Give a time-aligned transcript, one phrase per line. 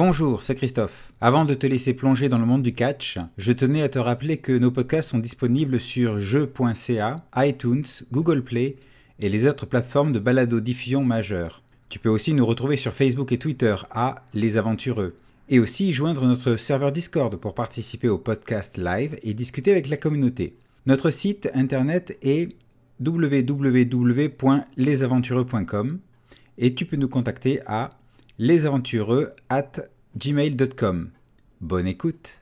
[0.00, 1.10] Bonjour, c'est Christophe.
[1.20, 4.36] Avant de te laisser plonger dans le monde du catch, je tenais à te rappeler
[4.36, 7.82] que nos podcasts sont disponibles sur jeux.ca, iTunes,
[8.12, 8.76] Google Play
[9.18, 11.64] et les autres plateformes de balado-diffusion majeures.
[11.88, 15.16] Tu peux aussi nous retrouver sur Facebook et Twitter à Les Aventureux.
[15.48, 19.96] Et aussi joindre notre serveur Discord pour participer au podcast live et discuter avec la
[19.96, 20.54] communauté.
[20.86, 22.54] Notre site internet est
[23.04, 25.98] www.lesaventureux.com
[26.58, 27.97] et tu peux nous contacter à
[28.38, 29.72] lesaventureux at
[30.16, 31.10] gmail.com.
[31.60, 32.40] Bonne écoute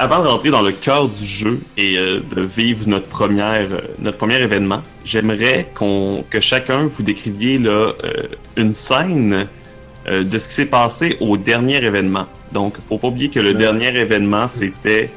[0.00, 3.80] avant de rentrer dans le cœur du jeu et euh, de vivre notre première euh,
[3.98, 7.92] notre premier événement, j'aimerais qu'on que chacun vous décriviez là euh,
[8.56, 9.46] une scène
[10.06, 12.26] de ce qui s'est passé au dernier événement.
[12.52, 15.10] Donc, faut pas oublier que le dernier événement c'était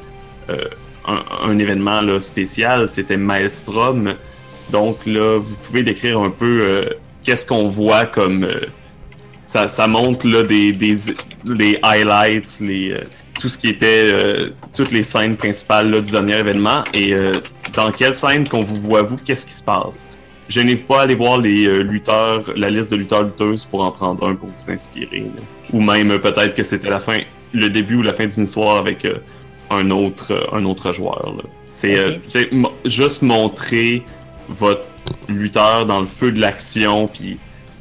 [1.08, 4.16] un, un, événement là, spécial, c'était Maelstrom.
[4.72, 6.90] Donc là, vous pouvez décrire un peu
[7.24, 8.46] qu'est-ce qu'on voit comme
[9.46, 10.98] ça, ça montre là des, des
[11.46, 12.94] les highlights, les
[13.40, 17.34] tout ce qui était euh, toutes les scènes principales là, du dernier événement et euh,
[17.74, 20.08] dans quelle scène qu'on vous voit vous, qu'est-ce qui se passe?
[20.50, 23.92] Je n'ai pas aller voir les euh, lutteurs, la liste de lutteurs lutteuses pour en
[23.92, 25.26] prendre un pour vous inspirer.
[25.72, 27.22] Ou même peut-être que c'était la fin,
[27.54, 29.08] le début ou la fin d'une histoire avec
[29.70, 31.34] un autre un autre joueur.
[31.72, 32.20] C'est
[32.86, 34.04] juste montrer
[34.50, 34.84] votre
[35.28, 37.38] lutteur dans le feu de l'action puis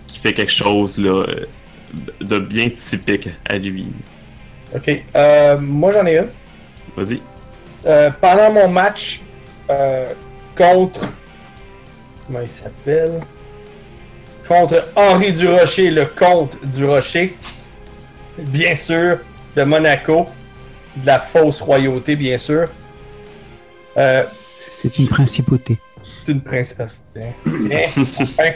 [0.07, 1.27] qui fait quelque chose là,
[2.21, 3.87] de bien typique à lui.
[4.75, 5.03] Ok.
[5.15, 6.29] Euh, moi, j'en ai une.
[6.97, 7.21] Vas-y.
[7.87, 9.21] Euh, pendant mon match
[9.71, 10.13] euh,
[10.57, 11.01] contre.
[12.27, 13.21] Comment il s'appelle?
[14.47, 17.37] Contre Henri Durocher, le comte Durocher.
[18.39, 19.19] Bien sûr,
[19.57, 20.27] de Monaco.
[20.97, 22.69] De la fausse royauté, bien sûr.
[23.95, 25.79] C'est une principauté.
[26.23, 27.05] C'est une princesse.
[27.15, 28.05] Tiens,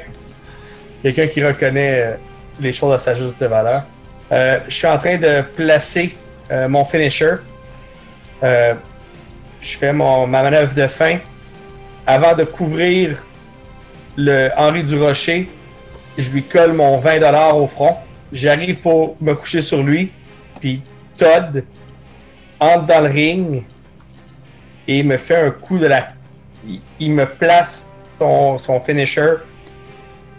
[1.03, 2.19] Quelqu'un qui reconnaît
[2.60, 3.84] les choses à sa juste valeur.
[4.33, 6.17] Euh, je suis en train de placer
[6.51, 7.37] euh, mon finisher.
[8.43, 8.75] Euh,
[9.61, 11.19] je fais mon, ma manœuvre de fin.
[12.07, 13.17] Avant de couvrir
[14.17, 15.49] le Henri du Rocher,
[16.19, 17.97] je lui colle mon 20$ au front.
[18.33, 20.13] J'arrive pour me coucher sur lui.
[20.61, 20.83] Puis
[21.17, 21.65] Todd
[22.59, 23.65] entre dans le ring
[24.89, 26.09] et me fait un coup de la.
[26.99, 27.87] Il, me place
[28.19, 29.35] son, son finisher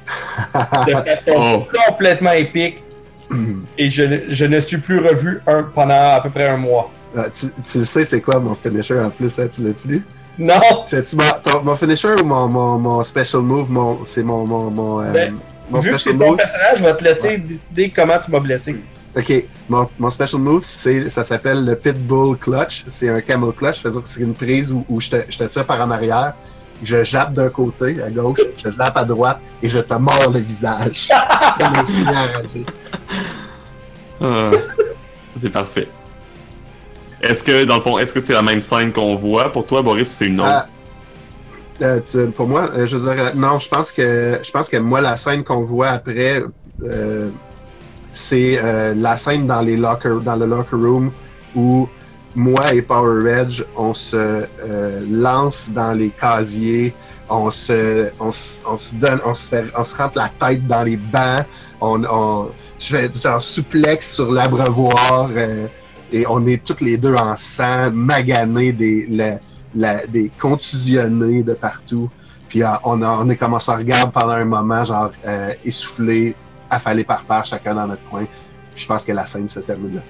[0.88, 1.68] de façon oh.
[1.86, 2.84] complètement épique
[3.78, 6.92] et je, je, ne suis plus revu un, pendant à peu près un mois.
[7.16, 10.02] Ah, tu, tu, sais c'est quoi mon finisher en plus, hein, tu l'as-tu dit?
[10.38, 10.60] Non!
[10.88, 13.70] Tu, mon, mon, finisher ou mon, mon, mon special move,
[14.06, 15.36] c'est mon, mon, mon, euh, ben,
[15.80, 18.84] vu que c'est ton personnage, je vais te laisser décider comment tu m'as blessé.
[19.16, 19.34] Ok,
[19.68, 22.86] mon, mon special move, ça s'appelle le Pitbull Clutch.
[22.88, 25.44] C'est un camel clutch, c'est-à-dire que c'est une prise où, où je, te, je te
[25.46, 26.34] tire par en arrière,
[26.84, 30.40] je jappe d'un côté, à gauche, je jappe à droite et je te mords le
[30.40, 31.10] visage.
[34.22, 34.52] Ah,
[35.40, 35.88] c'est parfait.
[37.22, 39.52] Est-ce que, dans le fond, est-ce que c'est la même scène qu'on voit?
[39.52, 40.68] Pour toi, Boris, c'est une autre?
[41.82, 43.60] Euh, euh, pour moi, euh, je dirais non.
[43.60, 46.42] Je pense que je pense que moi la scène qu'on voit après,
[48.12, 48.60] c'est
[48.96, 51.12] la scène dans les locker, dans le locker room
[51.56, 51.88] où
[52.36, 54.46] moi et Power Edge, on se
[55.10, 56.94] lance dans les casiers,
[57.30, 61.46] on se, on, se donne, on se fait, rentre la tête dans les bancs,
[61.82, 65.68] on je fais genre souplex sur l'abreuvoir euh,
[66.12, 69.08] et on est tous les deux en sang, maganés, des,
[70.10, 72.10] des contusionnés de partout.
[72.50, 75.54] Puis euh, on, a, on est comme on se regarde pendant un moment, genre euh,
[75.66, 76.36] essoufflé,
[76.70, 78.26] affalé par terre, chacun dans notre coin.
[78.76, 80.02] je pense que la scène se termine là.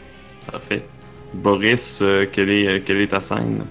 [0.52, 0.86] Parfait.
[1.34, 3.66] Boris, euh, quelle, est, quelle est ta scène?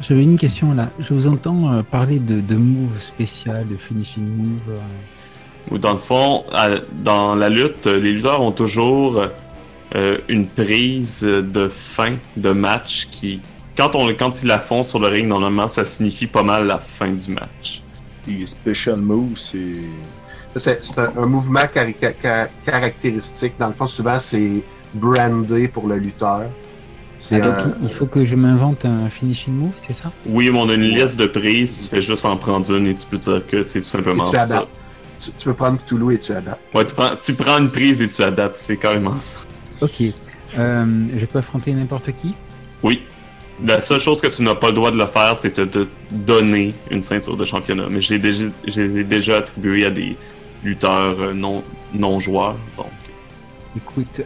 [0.00, 0.88] J'avais une question là.
[0.98, 4.78] Je vous entends parler de, de move spécial, de finishing move.
[5.70, 6.44] Ou dans le fond,
[7.02, 9.24] dans la lutte, les lutteurs ont toujours
[9.94, 13.40] euh, une prise de fin de match qui,
[13.76, 16.78] quand, on, quand ils la font sur le ring, normalement, ça signifie pas mal la
[16.78, 17.82] fin du match.
[18.28, 19.82] Et special move, c'est.
[20.56, 21.60] C'est un, mouvement
[22.64, 23.52] caractéristique.
[23.58, 24.62] Dans le fond, souvent, c'est
[24.94, 26.42] brandé pour le lutteur.
[27.32, 30.10] Ah, donc un- il- faut que je m'invente un finishing move, c'est ça?
[30.26, 32.94] Oui, mais on a une liste de prises, tu fais juste en prendre une et
[32.94, 34.66] tu peux dire que c'est tout simplement ça.
[35.20, 36.62] Tu, tu peux prendre Cthulhu et tu adaptes.
[36.74, 39.38] Ouais, tu prends, tu prends une prise et tu adaptes, c'est carrément ça.
[39.80, 40.02] Ok.
[40.58, 42.34] Euh, je peux affronter n'importe qui?
[42.82, 43.02] Oui.
[43.62, 45.86] La seule chose que tu n'as pas le droit de le faire, c'est de te
[46.10, 47.86] donner une ceinture de championnat.
[47.90, 50.16] Mais je, l'ai déjà, je les ai déjà attribués à des
[50.64, 51.62] lutteurs euh, non,
[51.92, 52.56] non joueurs.
[52.76, 52.86] Donc,
[53.76, 54.22] Écoute,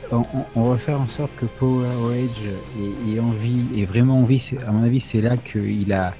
[0.55, 2.49] on, va faire en sorte que Power Rage
[2.81, 4.43] ait, ait envie, ait vraiment envie.
[4.67, 6.15] À mon avis, c'est là qu'il a,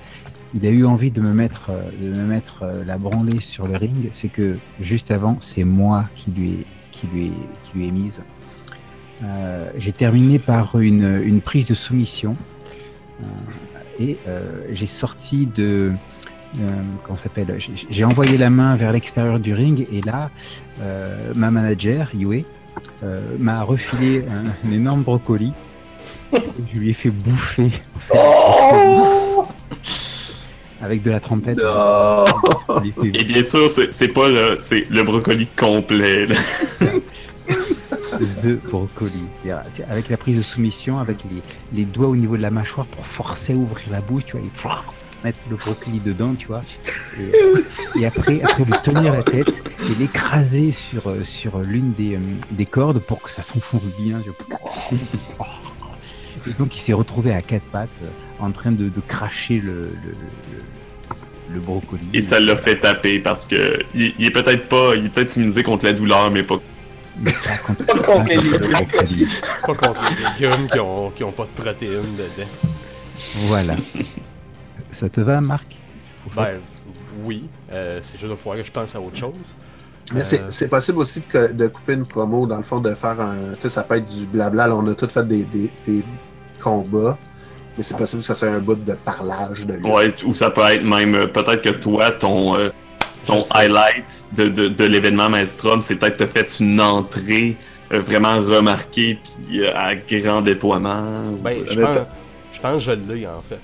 [0.55, 3.67] il a eu envie de me mettre, euh, de me mettre euh, la branlée sur
[3.67, 4.09] le ring.
[4.13, 7.91] C'est que juste avant, c'est moi qui lui ai, qui lui ai, qui lui ai
[7.91, 8.23] mise.
[9.23, 12.37] Euh, J'ai terminé par une, une prise de soumission
[13.23, 13.27] Euh,
[14.01, 15.93] et euh, j'ai sorti de
[17.05, 17.57] comment s'appelle
[17.91, 20.31] J'ai- envoyé la main vers l'extérieur du ring et là,
[21.35, 22.45] ma manager Yue
[23.39, 25.53] m'a refilé un, un énorme brocoli.
[26.73, 27.71] Je lui ai fait bouffer
[30.85, 31.59] avec de la trompette.
[31.59, 32.25] Non!
[33.03, 36.27] Et bien sûr, c'est pas le, c'est le brocoli complet.
[36.27, 36.37] là.
[38.43, 39.13] The brocoli.
[39.89, 41.43] Avec la prise de soumission, avec les,
[41.79, 44.47] les doigts au niveau de la mâchoire pour forcer à ouvrir la bouche, tu vois,
[44.47, 46.63] et mettre le brocoli dedans, tu vois.
[47.19, 52.21] Et, et après, après lui tenir la tête et l'écraser sur, sur l'une des, euh,
[52.51, 54.21] des cordes pour que ça s'enfonce bien.
[54.23, 54.31] tu
[55.39, 55.49] vois.
[56.47, 58.09] Et donc il s'est retrouvé à quatre pattes euh,
[58.39, 60.59] en train de, de cracher le, le, le,
[61.55, 62.03] le brocoli.
[62.13, 65.35] Et ça l'a fait taper parce que il, il est peut-être pas, il est peut-être
[65.37, 66.61] immunisé contre la douleur, mais pas.
[67.21, 69.29] Mais pas contre, Pas contre les le brocoli.
[69.67, 72.49] Pas contre les légumes qui ont, qui ont pas de protéines dedans.
[73.47, 73.77] Voilà.
[74.91, 75.77] Ça te va, Marc?
[76.37, 76.61] Ben,
[77.25, 77.45] oui.
[77.73, 79.33] Euh, c'est juste de fois que je pense à autre chose.
[80.13, 82.95] Mais Euh, c'est c'est possible aussi que- de couper une promo, dans le fond, de
[82.95, 83.55] faire un.
[83.55, 84.67] Tu sais, ça peut être du blabla.
[84.69, 86.05] Là, on a tous fait des, des, des
[86.61, 87.17] combats.
[87.77, 89.85] Mais c'est possible que ça soit un bout de parlage de lui.
[89.85, 92.71] Ouais, ou ça peut être même, euh, peut-être que toi, ton, euh,
[93.27, 97.57] ton highlight de, de, de l'événement Maelstrom, c'est peut-être te fait une entrée
[97.93, 99.19] euh, vraiment remarquée
[99.49, 101.03] puis euh, à grand déploiement.
[101.33, 101.99] ou- Ben, je Mais pense,
[102.53, 103.59] je pense que je l'ai, en fait.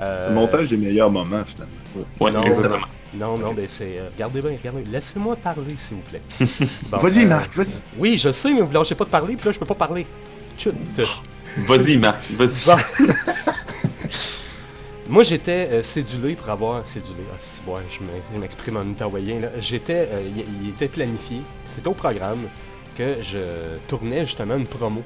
[0.00, 2.06] Euh, Le montage des meilleurs moments, finalement.
[2.20, 2.84] Ouais, non, exactement.
[3.18, 3.98] Non, non, ben c'est.
[3.98, 4.84] euh, regardez bien, regardez.
[4.90, 6.20] Laissez-moi parler, s'il vous plaît.
[6.90, 7.68] Bon, Vas-y, euh, Marc, vas-y.
[7.96, 10.06] Oui, je sais, mais vous lâchez pas de parler, puis là, je peux pas parler.
[10.58, 10.74] Chut.
[11.58, 12.70] Vas-y, Marc, vas-y.
[15.08, 16.86] Moi, j'étais euh, cédulé pour avoir.
[16.86, 18.84] Cédulé, ah, si, je m'ex- je m'exprime en
[19.40, 19.48] là.
[19.60, 20.08] J'étais.
[20.10, 20.28] euh,
[20.62, 21.38] il était planifié.
[21.66, 22.48] C'était au programme
[22.98, 23.38] que je
[23.88, 25.02] tournais justement une promo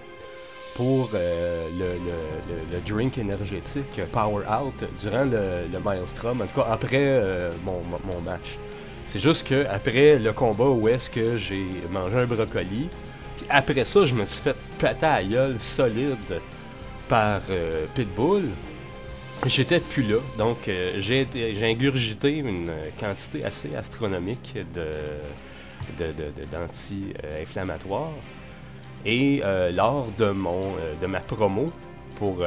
[0.75, 7.19] pour euh, le, le- drink énergétique Power Out durant le, Maelstrom, en tout cas après
[8.05, 8.57] mon match.
[9.07, 12.89] C'est juste que après le combat où est-ce que j'ai mangé un brocoli,
[13.49, 16.41] après ça, je me suis fait péter à gueule solide
[17.09, 18.45] par euh, Pitbull.
[19.47, 21.27] J'étais plus là, donc euh, j'ai
[21.63, 24.87] ingurgité une euh, quantité assez astronomique de
[26.53, 28.13] d'anti-inflammatoires.
[29.05, 31.73] Et lors de mon de ma promo
[32.17, 32.45] pour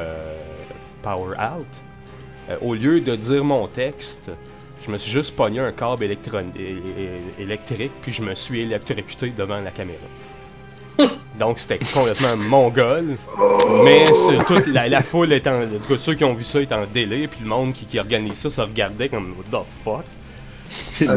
[1.02, 4.30] Power Out, au lieu de dire mon texte,
[4.86, 9.72] je me suis juste pogné un câble électrique, puis je me suis électrocuté devant la
[9.72, 10.06] caméra.
[11.38, 13.16] Donc c'était complètement mongol.
[13.84, 15.62] Mais c'est toute la, la foule est en.
[15.62, 17.84] en tout cas, ceux qui ont vu ça étaient en délai, puis le monde qui,
[17.86, 20.04] qui organise ça se regardait comme What the fuck?
[20.90, 21.16] C'est Ah.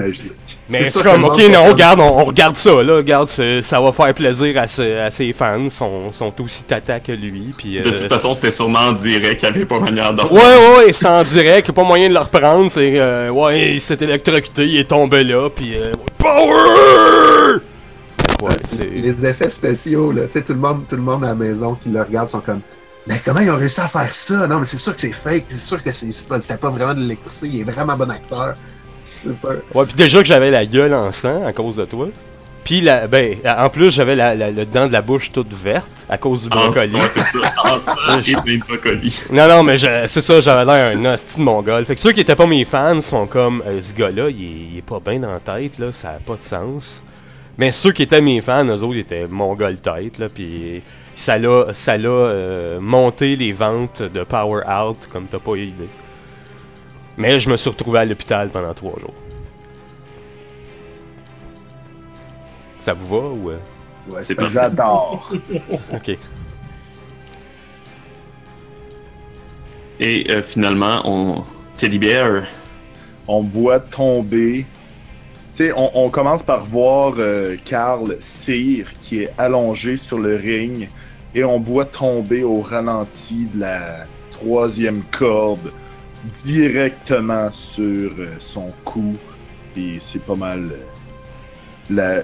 [0.70, 3.92] Mais C'est comme, ok, non, fait regarde, on, on regarde ça, là, regarde, ça va
[3.92, 7.80] faire plaisir à, ses- à ses fans, sont, sont aussi tata que lui, puis...
[7.80, 10.42] De euh, toute façon, c'était sûrement en direct, il n'y avait pas manière d'en Ouais,
[10.42, 13.98] ouais, ouais, c'était en direct, pas moyen de le reprendre, c'est, euh, ouais, il s'est
[14.02, 17.62] électrocuté, il est tombé là, puis euh, Power!
[18.42, 18.86] Ouais, c'est...
[18.90, 21.76] Les effets spéciaux, là, tu sais, tout le monde, tout le monde à la maison
[21.76, 22.62] qui le regarde sont comme.
[23.08, 24.48] Mais comment ils ont réussi à faire ça?
[24.48, 26.70] Non, mais c'est sûr que c'est fake, c'est sûr que c'est c'est pas, c'était pas
[26.70, 28.56] vraiment de l'électricité, il est vraiment bon acteur.
[29.26, 29.56] C'est sûr.
[29.74, 32.08] Ouais, puis déjà que j'avais la gueule en sang à cause de toi.
[32.64, 36.06] Puis, la, ben, en plus, j'avais la, la- le dent de la bouche toute verte
[36.10, 36.98] à cause du brocoli.
[37.80, 37.96] Ça.
[38.28, 39.18] Et plein de brocoli.
[39.32, 41.86] Non, non, mais je- c'est ça, j'avais l'air un hostie de mongol.
[41.86, 44.68] Fait que ceux qui étaient pas mes fans sont comme, euh, ce gars-là, il, est-
[44.74, 47.04] il est pas bien dans la tête, là, ça a pas de sens.
[47.58, 50.84] Mais ceux qui étaient mes fans, eux autres, ils étaient mongol tête, là, puis
[51.16, 55.64] ça l'a, ça l'a euh, monté les ventes de Power Out, comme t'as pas eu
[55.64, 55.90] idée.
[57.18, 59.14] Mais je me suis retrouvé à l'hôpital pendant trois jours.
[62.78, 63.50] Ça vous va ou...
[63.50, 63.58] euh?
[64.08, 64.50] Ouais, C'est pas-.
[64.50, 65.32] J'adore.
[65.94, 66.18] Ok.
[70.00, 71.44] Et euh, finalement, on...
[71.76, 72.44] Teddy Bear?
[73.28, 74.66] On me voit tomber.
[75.76, 80.88] On, commence par voir euh, Carl Cyr qui est allongé sur le ring
[81.34, 85.72] et on voit tomber au ralenti de la troisième corde
[86.26, 89.16] directement sur euh, son cou.
[89.76, 90.72] Et c'est pas mal.
[91.92, 92.22] euh.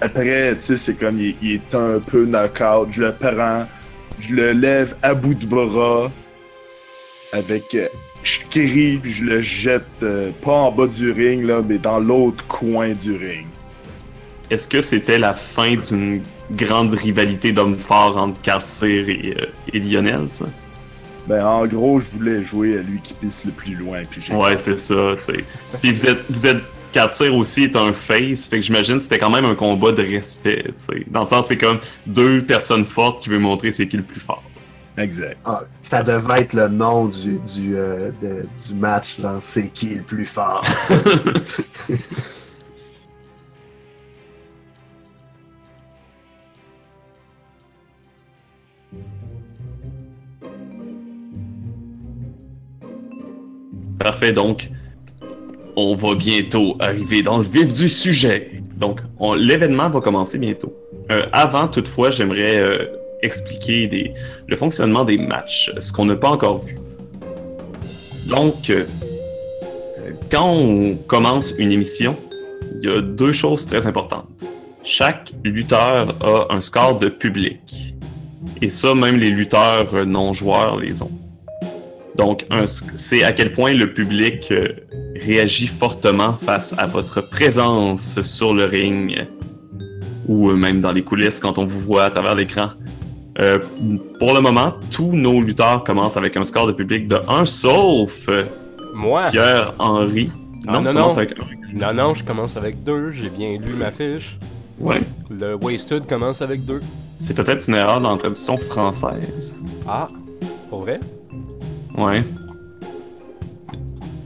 [0.00, 2.88] Après, tu sais, c'est comme il, il est un peu knockout.
[2.90, 3.66] Je le prends,
[4.20, 6.10] je le lève à bout de bras
[7.32, 7.76] avec.
[8.24, 11.98] Je crie puis je le jette euh, pas en bas du ring, là, mais dans
[11.98, 13.46] l'autre coin du ring.
[14.50, 19.78] Est-ce que c'était la fin d'une grande rivalité d'hommes forts entre Carcir et, euh, et
[19.78, 20.46] Lionel, ça?
[21.26, 24.02] Ben, en gros, je voulais jouer à lui qui pisse le plus loin.
[24.10, 25.44] Puis Ouais, c'est ça, tu sais.
[25.80, 26.62] Puis vous êtes, vous êtes,
[27.32, 30.64] aussi est un face, fait que j'imagine que c'était quand même un combat de respect,
[30.66, 31.04] tu sais.
[31.08, 34.20] Dans le sens, c'est comme deux personnes fortes qui veulent montrer c'est qui le plus
[34.20, 34.43] fort.
[34.96, 35.36] Exact.
[35.44, 39.96] Ah, ça devait être le nom du, du, euh, de- du match, genre, c'est qui
[39.96, 40.64] le plus fort?
[53.98, 54.68] Parfait, donc
[55.76, 58.62] on va bientôt arriver dans le vif du sujet.
[58.76, 60.72] Donc, on- l'événement va commencer bientôt.
[61.10, 62.86] Euh, avant, toutefois, j'aimerais euh,
[63.24, 64.14] expliquer
[64.46, 66.76] le fonctionnement des matchs, ce qu'on n'a pas encore vu.
[68.26, 68.84] Donc, euh,
[70.30, 72.16] quand on commence une émission,
[72.80, 74.28] il y a deux choses très importantes.
[74.82, 77.94] Chaque lutteur a un score de public.
[78.60, 81.10] Et ça, même les lutteurs non-joueurs les ont.
[82.16, 82.46] Donc,
[82.94, 84.68] c'est à quel point le public euh,
[85.16, 89.26] réagit fortement face à votre présence sur le ring
[90.26, 92.70] ou même dans les coulisses quand on vous voit à travers l'écran.
[93.40, 93.58] Euh,
[94.18, 98.28] pour le moment, tous nos lutteurs commencent avec un score de public de 1, sauf
[98.28, 98.44] euh,
[98.94, 99.22] Moi?
[99.30, 100.30] Pierre-Henri.
[100.66, 100.92] Ah, non, tu non.
[100.92, 101.76] commences avec un.
[101.76, 103.10] Non, non, je commence avec deux.
[103.10, 104.38] J'ai bien lu ma fiche.
[104.78, 105.02] Ouais.
[105.30, 106.80] Le Wasted commence avec deux.
[107.18, 109.54] C'est peut-être une erreur dans la traduction française.
[109.86, 110.06] Ah,
[110.70, 111.00] pour vrai?
[111.98, 112.22] Ouais.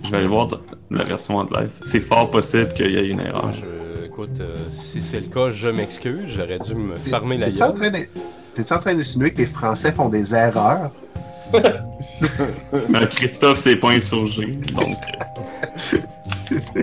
[0.04, 0.48] Je vais aller voir
[0.90, 1.80] la version anglaise.
[1.82, 3.50] C'est fort possible qu'il y ait une erreur.
[3.52, 6.24] Je, écoute, euh, si c'est le cas, je m'excuse.
[6.36, 7.74] J'aurais dû me fermer la gueule.
[8.58, 10.90] T'es-tu en train d'insinuer que les Français font des erreurs?
[11.54, 14.96] Euh, Christophe s'est pas insurgé, donc
[16.52, 16.82] euh,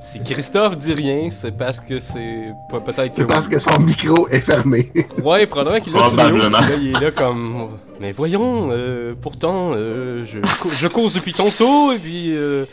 [0.00, 3.16] Si Christophe dit rien, c'est parce que c'est peut-être que.
[3.16, 4.90] C'est parce que son micro est fermé.
[5.22, 7.68] Ouais, probablement qu'il a sur le là, il est là comme.
[8.00, 10.38] Mais voyons, euh, pourtant, euh, je,
[10.78, 12.34] je cause depuis tantôt, et puis.
[12.34, 12.64] euh,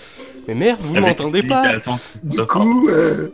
[0.47, 1.73] Mais merde, vous m'entendez pas?
[2.23, 3.33] Du coup, euh,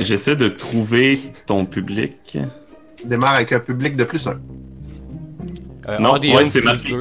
[0.00, 2.38] J'essaie de trouver ton public.
[3.04, 4.38] Démarre avec un public de plus un.
[5.88, 6.96] Euh, Non, ouais, c'est plus marqué.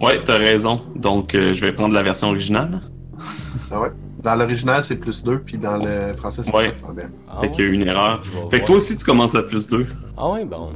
[0.00, 0.80] Ouais, t'as raison.
[0.94, 2.80] Donc, euh, je vais prendre la version originale.
[3.70, 3.88] Ah ouais?
[4.22, 6.72] Dans l'original, c'est plus 2, puis dans le français, c'est Ouais.
[6.72, 7.08] plus un.
[7.30, 7.52] Ah fait ouais?
[7.52, 8.22] qu'il y a eu une erreur.
[8.50, 9.86] Fait que toi aussi, tu commences à plus 2.
[10.16, 10.70] Ah ouais, bon.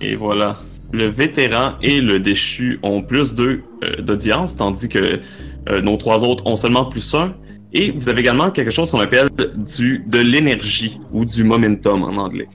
[0.00, 0.56] Et voilà.
[0.92, 3.62] Le vétéran et le déchu ont plus 2
[4.00, 5.20] d'audience, tandis que
[5.68, 7.34] euh, nos trois autres ont seulement plus 1.
[7.74, 12.16] Et vous avez également quelque chose qu'on appelle du, de l'énergie ou du momentum en
[12.20, 12.48] anglais.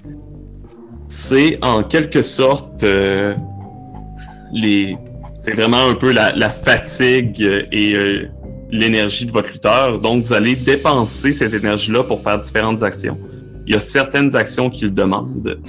[1.07, 3.33] C'est en quelque sorte euh,
[4.51, 4.97] les.
[5.33, 8.27] C'est vraiment un peu la, la fatigue euh, et euh,
[8.71, 9.99] l'énergie de votre lutteur.
[9.99, 13.17] Donc, vous allez dépenser cette énergie-là pour faire différentes actions.
[13.67, 15.59] Il y a certaines actions qu'il demande.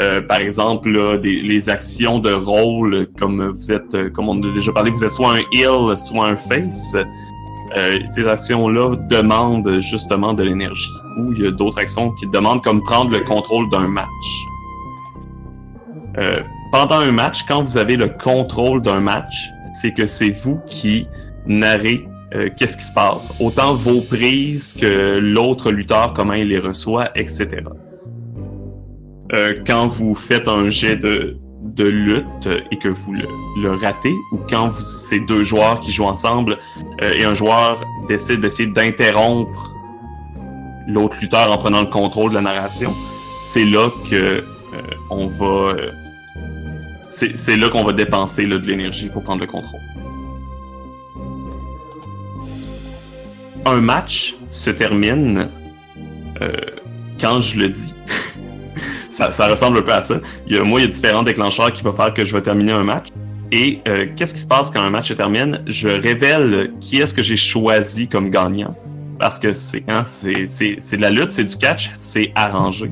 [0.00, 4.36] Euh, par exemple, là, des- les actions de rôle, comme vous êtes, euh, comme on
[4.42, 6.96] a déjà parlé, vous êtes soit un heal, soit un face.
[7.76, 10.88] Euh, ces actions-là demandent justement de l'énergie.
[11.18, 14.06] Ou il y a d'autres actions qui demandent comme prendre le contrôle d'un match.
[16.18, 20.60] Euh, pendant un match, quand vous avez le contrôle d'un match, c'est que c'est vous
[20.66, 21.06] qui
[21.46, 23.32] narrez euh, qu'est-ce qui se passe.
[23.40, 27.48] Autant vos prises que l'autre lutteur, comment il les reçoit, etc.
[29.32, 31.36] Euh, quand vous faites un jet de,
[31.78, 33.14] lutte et que vous
[33.62, 36.58] le, ratez, ou quand vous, c'est deux joueurs qui jouent ensemble
[37.00, 39.74] et un joueur décide d'essayer d'interrompre
[40.88, 42.92] l'autre lutteur en prenant le contrôle de la narration,
[43.44, 44.42] c'est là que
[45.10, 45.74] on va
[47.34, 49.80] c'est là qu'on va dépenser de l'énergie pour prendre le contrôle.
[53.66, 55.48] Un match se termine
[56.40, 56.52] euh,
[57.20, 57.94] quand je le dis.
[59.10, 60.20] ça, ressemble un peu à ça.
[60.46, 62.42] Il y a, moi, il y a différents déclencheurs qui vont faire que je vais
[62.42, 63.08] terminer un match.
[63.50, 65.62] Et euh, qu'est-ce qui se passe quand un match se termine?
[65.66, 68.76] Je révèle qui est-ce que j'ai choisi comme gagnant.
[69.18, 72.90] Parce que c'est hein, de la lutte, c'est du catch, c'est arrangé.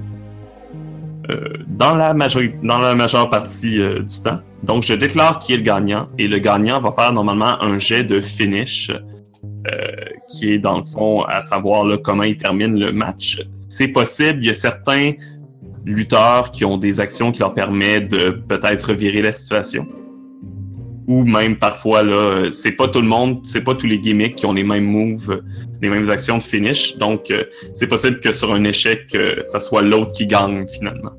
[1.31, 4.39] Euh, dans, la dans la majeure partie euh, du temps.
[4.63, 6.09] Donc, je déclare qui est le gagnant.
[6.19, 8.91] Et le gagnant va faire normalement un jet de finish.
[9.67, 9.95] euh,
[10.29, 13.39] qui est dans le fond à savoir là, comment il termine le match.
[13.57, 15.13] C'est possible, il y a certains
[15.85, 19.87] lutteurs qui ont des actions qui leur permettent de peut-être virer la situation.
[21.07, 24.47] Ou même parfois, là, c'est pas tout le monde, c'est pas tous les gimmicks qui
[24.47, 25.41] ont les mêmes moves,
[25.81, 26.97] les mêmes actions de finish.
[26.97, 27.45] Donc, euh,
[27.75, 31.13] c'est possible que sur un échec, euh, ça soit l'autre qui gagne finalement.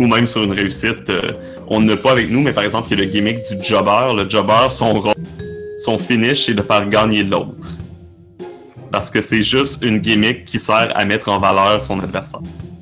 [0.00, 1.32] Ou même sur une réussite, euh,
[1.68, 4.12] on n'a pas avec nous, mais par exemple, il y a le gimmick du jobber.
[4.16, 5.14] Le jobber, son rôle,
[5.76, 7.68] son finish, c'est de faire gagner l'autre.
[8.90, 12.40] Parce que c'est juste une gimmick qui sert à mettre en valeur son adversaire.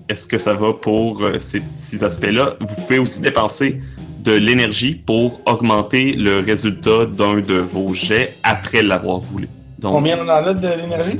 [0.08, 2.56] Est-ce que ça va pour euh, ces petits aspects-là?
[2.60, 3.80] Vous pouvez aussi dépenser
[4.22, 9.48] de l'énergie pour augmenter le résultat d'un de vos jets après l'avoir roulé.
[9.78, 11.18] Donc, Combien on en a de l'énergie?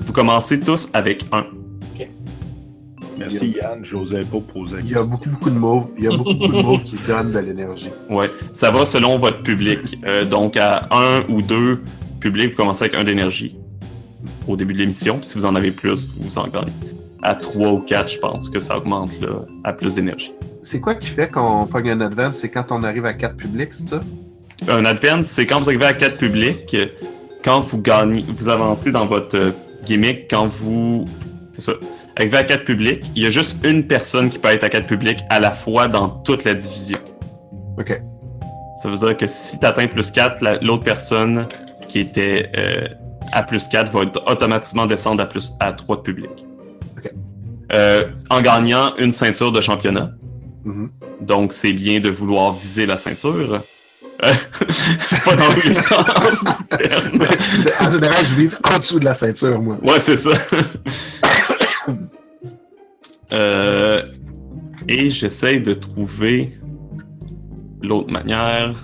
[0.00, 1.44] vous commencez tous avec un.
[3.18, 5.10] Merci Yann, j'osais pas poser la Il y a question.
[5.12, 5.90] beaucoup, beaucoup de mots.
[5.96, 7.88] Il y a beaucoup, beaucoup de mots qui donnent de l'énergie.
[8.10, 9.98] Ouais, ça va selon votre public.
[10.04, 11.80] Euh, donc, à un ou deux
[12.20, 13.56] publics, vous commencez avec un d'énergie
[14.46, 15.16] au début de l'émission.
[15.18, 16.72] Puis si vous en avez plus, vous en gagnez.
[17.22, 20.32] À trois ou quatre, je pense que ça augmente là, à plus d'énergie.
[20.68, 22.38] C'est quoi qui fait qu'on pogne un advance?
[22.38, 24.02] C'est quand on arrive à 4 publics, c'est ça?
[24.68, 26.76] Un advance, c'est quand vous arrivez à quatre publics,
[27.44, 29.50] quand vous gagnez, vous avancez dans votre euh,
[29.84, 31.04] gimmick, quand vous.
[31.52, 31.72] C'est ça.
[32.18, 34.86] Arrivez à quatre publics, il y a juste une personne qui peut être à quatre
[34.86, 36.98] publics à la fois dans toute la division.
[37.78, 38.02] OK.
[38.82, 41.46] Ça veut dire que si tu atteins plus 4, la- l'autre personne
[41.88, 42.88] qui était euh,
[43.32, 46.30] à plus 4 va auto- automatiquement descendre à, plus, à 3 de public.
[46.98, 47.12] Ok.
[47.74, 50.10] Euh, en gagnant une ceinture de championnat.
[50.66, 50.90] Mhm.
[51.20, 53.62] Donc, c'est bien de vouloir viser la ceinture.
[54.24, 54.32] Euh,
[55.24, 57.22] pas dans tous les sens du terme.
[57.80, 59.78] en général, je vise en dessous de la ceinture, moi.
[59.82, 60.30] Ouais, c'est ça.
[63.32, 64.02] Euh,
[64.88, 66.58] et j'essaye de trouver
[67.82, 68.74] l'autre manière.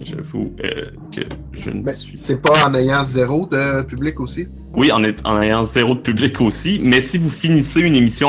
[0.00, 1.20] J'avoue euh, que
[1.52, 4.46] je ne Ben, suis c'est pas en ayant zéro de public aussi?
[4.74, 8.28] Oui, en, est- en ayant zéro de public aussi, mais si vous finissez une émission,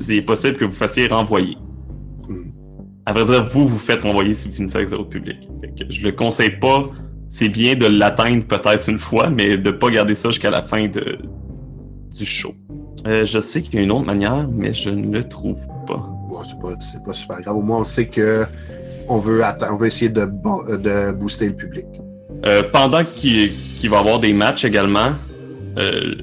[0.00, 1.56] c'est possible que vous fassiez renvoyer.
[3.06, 5.48] À vrai dire, vous, vous faites renvoyer si vous finissez avec zéro public.
[5.60, 6.86] Fait que je le conseille pas.
[7.28, 10.88] C'est bien de l'atteindre peut-être une fois, mais de pas garder ça jusqu'à la fin
[10.88, 11.18] de,
[12.16, 12.54] du show.
[13.06, 16.08] Euh, je sais qu'il y a une autre manière, mais je ne le trouve pas.
[16.30, 17.56] Bon, c'est pas, c'est pas super grave.
[17.56, 18.44] Au moins, on sait que
[19.08, 21.84] on veut, on veut essayer de, bo- de booster le public.
[22.46, 25.12] Euh, pendant qu'il qu'il va y avoir des matchs également,
[25.76, 26.14] euh,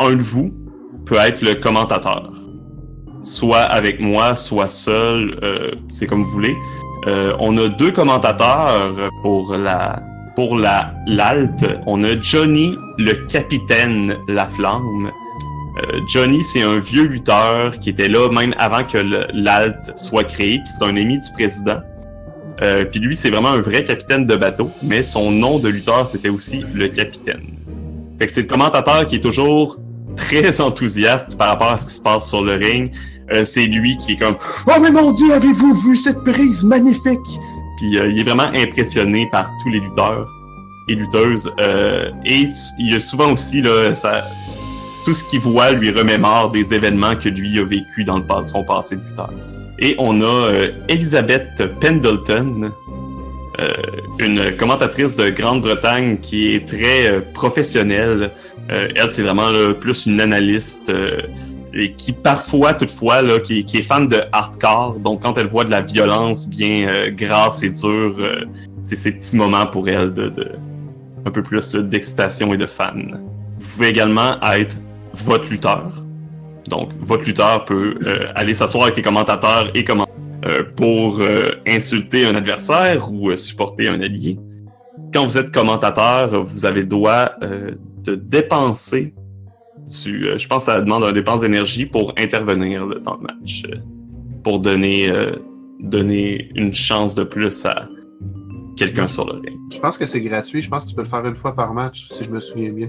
[0.00, 0.52] un de vous
[1.04, 2.32] peut être le commentateur.
[3.24, 6.56] Soit avec moi, soit seul, euh, c'est comme vous voulez.
[7.06, 10.00] Euh, on a deux commentateurs pour la
[10.34, 11.64] pour la l'alt.
[11.86, 15.10] On a Johnny, le capitaine La Flamme.
[15.78, 20.58] Euh, Johnny, c'est un vieux lutteur qui était là même avant que l'alt soit créé,
[20.58, 21.80] puis c'est un ami du président.
[22.62, 26.06] Euh, puis lui, c'est vraiment un vrai capitaine de bateau, mais son nom de lutteur,
[26.06, 27.42] c'était aussi le capitaine.
[28.18, 29.78] Fait que c'est le commentateur qui est toujours
[30.16, 32.92] très enthousiaste par rapport à ce qui se passe sur le ring.
[33.32, 37.40] Euh, c'est lui qui est comme «Oh mais mon Dieu, avez-vous vu cette prise magnifique?»
[37.78, 40.28] Puis euh, il est vraiment impressionné par tous les lutteurs
[40.88, 41.50] et lutteuses.
[41.60, 42.44] Euh, et
[42.78, 43.92] il y a souvent aussi, là,
[45.04, 48.64] tout ce qu'il voit lui remémore des événements que lui a vécu dans le, son
[48.64, 49.30] passé de lutteur.
[49.78, 50.52] Et on a
[50.88, 52.70] Elizabeth Pendleton,
[54.20, 58.30] une commentatrice de Grande-Bretagne qui est très professionnelle.
[58.68, 60.92] Elle, c'est vraiment plus une analyste
[61.74, 64.98] et qui parfois, toutefois, là, qui, qui est fan de hardcore.
[65.00, 68.44] Donc, quand elle voit de la violence bien euh, grasse et dure, euh,
[68.82, 70.48] c'est ces petits moments pour elle de, de
[71.24, 73.20] un peu plus d'excitation et de fan.
[73.58, 74.76] Vous pouvez également être
[75.14, 75.92] votre lutteur.
[76.68, 80.06] Donc, votre lutteur peut euh, aller s'asseoir avec les commentateurs et comment
[80.44, 84.40] euh, pour euh, insulter un adversaire ou euh, supporter un allié.
[85.14, 89.14] Quand vous êtes commentateur, vous avez le droit de dépenser
[90.06, 93.62] euh, je pense que ça demande une dépense d'énergie pour intervenir là, dans le match,
[93.68, 93.76] euh,
[94.44, 95.32] pour donner, euh,
[95.80, 97.88] donner une chance de plus à
[98.76, 99.58] quelqu'un sur le ring.
[99.72, 100.62] Je pense que c'est gratuit.
[100.62, 102.70] Je pense que tu peux le faire une fois par match, si je me souviens
[102.70, 102.88] bien.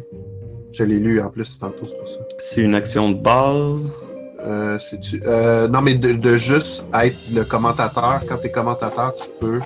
[0.71, 2.19] Je l'ai lu en plus tantôt, c'est pour ça.
[2.39, 3.93] C'est une action de base?
[4.39, 4.77] Euh,
[5.25, 8.21] euh, non, mais de, de juste être le commentateur.
[8.27, 9.59] Quand tu es commentateur, tu peux.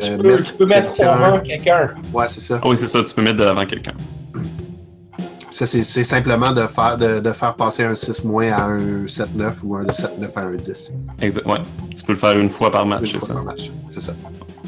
[0.00, 1.90] Tu euh, peux, tu peux mettre quelqu'un- over quelqu'un.
[2.14, 2.60] Ouais, c'est ça.
[2.62, 3.92] Ah oui, c'est ça, tu peux mettre de l'avant quelqu'un.
[5.52, 9.76] Ça, c'est simplement de faire, de, de faire passer un 6- à un 7-9 ou
[9.76, 10.92] un 7-9 à un 10.
[11.20, 11.58] Exact, ouais.
[11.96, 13.34] Tu peux le faire une fois par match, Une c'est fois ça.
[13.34, 13.70] par match.
[13.90, 14.12] C'est ça.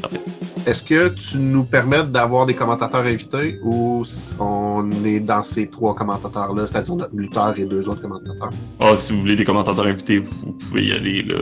[0.01, 0.19] Parfait.
[0.65, 4.03] Est-ce que tu nous permets d'avoir des commentateurs invités ou
[4.39, 8.49] on est dans ces trois commentateurs-là, c'est-à-dire notre lutteur et deux autres commentateurs?
[8.79, 11.35] Ah, si vous voulez des commentateurs invités, vous, pouvez y aller, là.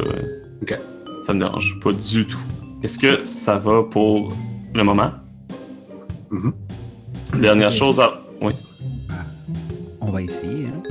[0.62, 0.80] Ok.
[1.24, 2.40] Ça me dérange pas du tout.
[2.84, 4.34] Est-ce que ça va pour
[4.74, 5.12] le moment?
[6.32, 6.54] Mhm.
[7.40, 8.21] Dernière chose à...
[10.14, 10.14] Oui.
[10.14, 10.68] On va essayer.
[10.68, 10.82] Hein.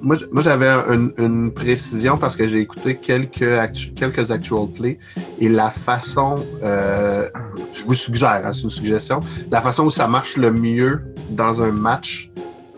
[0.00, 4.66] moi, j- moi, j'avais un- une précision parce que j'ai écouté quelques, actu- quelques actual
[4.68, 4.98] play
[5.40, 7.28] et la façon, euh,
[7.74, 11.60] je vous suggère, hein, c'est une suggestion, la façon où ça marche le mieux dans
[11.62, 12.30] un match,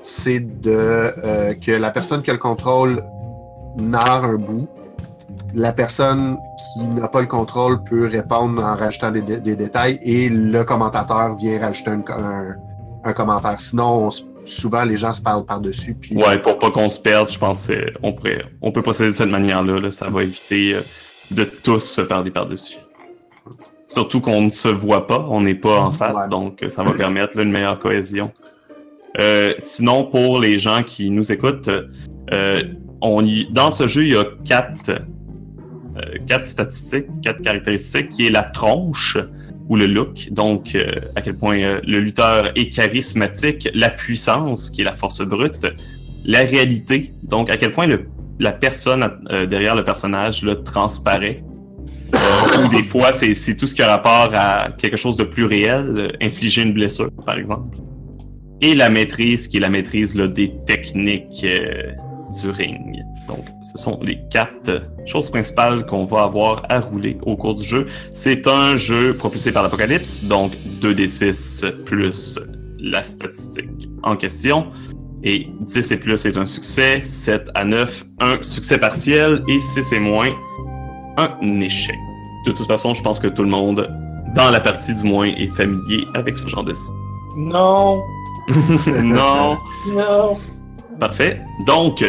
[0.02, 3.02] c'est de euh, que la personne qui a le contrôle
[3.76, 4.68] narre un bout.
[5.54, 6.36] La personne
[6.74, 10.64] qui n'a pas le contrôle peut répondre en rajoutant des, dé- des détails et le
[10.64, 12.56] commentateur vient rajouter un, un-
[13.04, 13.60] un commentaire.
[13.60, 15.94] Sinon, on s- souvent les gens se parlent par-dessus.
[15.94, 17.68] Puis Ouais, pour pas qu'on se perde, je pense
[18.02, 19.80] qu'on pourrait, on peut procéder de cette manière-là.
[19.80, 19.90] là.
[19.90, 20.80] Ça va éviter euh,
[21.30, 22.78] de tous se parler par-dessus.
[23.86, 26.28] Surtout qu'on ne se voit pas, on n'est pas en face, Ouais.
[26.28, 28.30] donc euh, ça va permettre là, une meilleure cohésion.
[29.20, 31.68] Euh, sinon, pour les gens qui nous écoutent,
[32.32, 32.62] euh,
[33.00, 38.26] on y- dans ce jeu, il y a quatre, euh, quatre statistiques, quatre caractéristiques, qui
[38.28, 39.18] est la tronche
[39.70, 44.68] ou le look, donc euh, à quel point euh, le lutteur est charismatique, la puissance,
[44.68, 45.64] qui est la force brute,
[46.24, 48.06] la réalité, donc à quel point le,
[48.40, 51.44] la personne euh, derrière le personnage là, transparaît.
[52.12, 56.16] Ou des fois, c'est tout ce qui a rapport à quelque chose de plus réel,
[56.20, 57.78] infliger une blessure, par exemple.
[58.60, 63.00] Et la maîtrise, qui est la maîtrise des techniques du ring.
[63.30, 67.64] Donc, ce sont les quatre choses principales qu'on va avoir à rouler au cours du
[67.64, 67.86] jeu.
[68.12, 72.40] C'est un jeu propulsé par l'Apocalypse, donc 2d6 plus
[72.80, 74.66] la statistique en question.
[75.22, 79.92] Et 10 et plus est un succès, 7 à 9, un succès partiel, et 6
[79.92, 80.30] et moins,
[81.16, 81.96] un échec.
[82.46, 83.88] De toute façon, je pense que tout le monde,
[84.34, 86.98] dans la partie du moins, est familier avec ce genre de système.
[87.36, 88.02] Non,
[89.04, 89.56] non.
[89.88, 90.36] non.
[90.98, 91.40] Parfait.
[91.66, 92.02] Donc,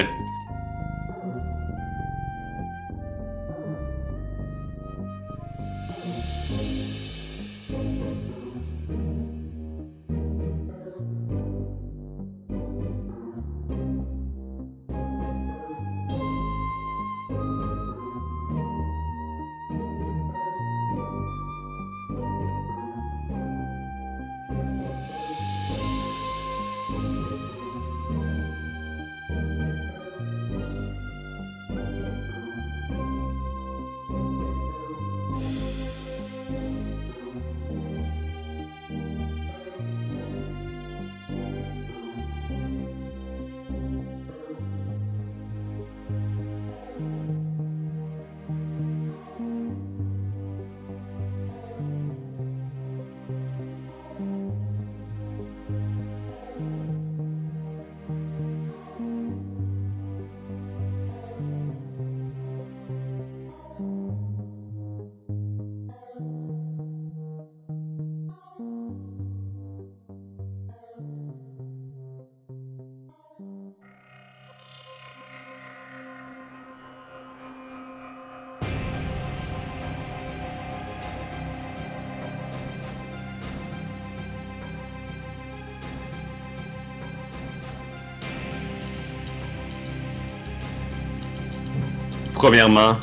[92.41, 92.95] premièrement,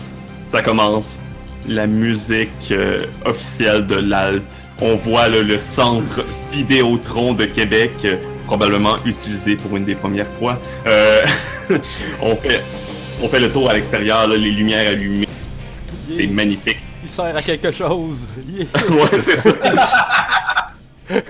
[0.45, 1.21] ça commence
[1.69, 4.43] la musique euh, officielle de l'Alt.
[4.81, 10.27] On voit là, le centre Vidéotron de Québec, euh, probablement utilisé pour une des premières
[10.41, 10.59] fois.
[10.89, 11.25] Euh,
[12.21, 12.65] on, fait,
[13.23, 15.29] on fait le tour à l'extérieur, les lumières allumées.
[16.09, 16.79] C'est magnifique.
[17.05, 18.27] Il sert à quelque chose.
[18.91, 19.53] Ouais, c'est ça.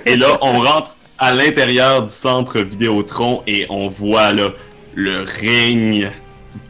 [0.07, 4.53] et là, on rentre à l'intérieur du centre Vidéotron et on voit là
[4.94, 6.11] le ring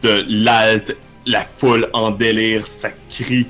[0.01, 0.97] de l'Alt,
[1.29, 3.45] la foule en délire, ça crie,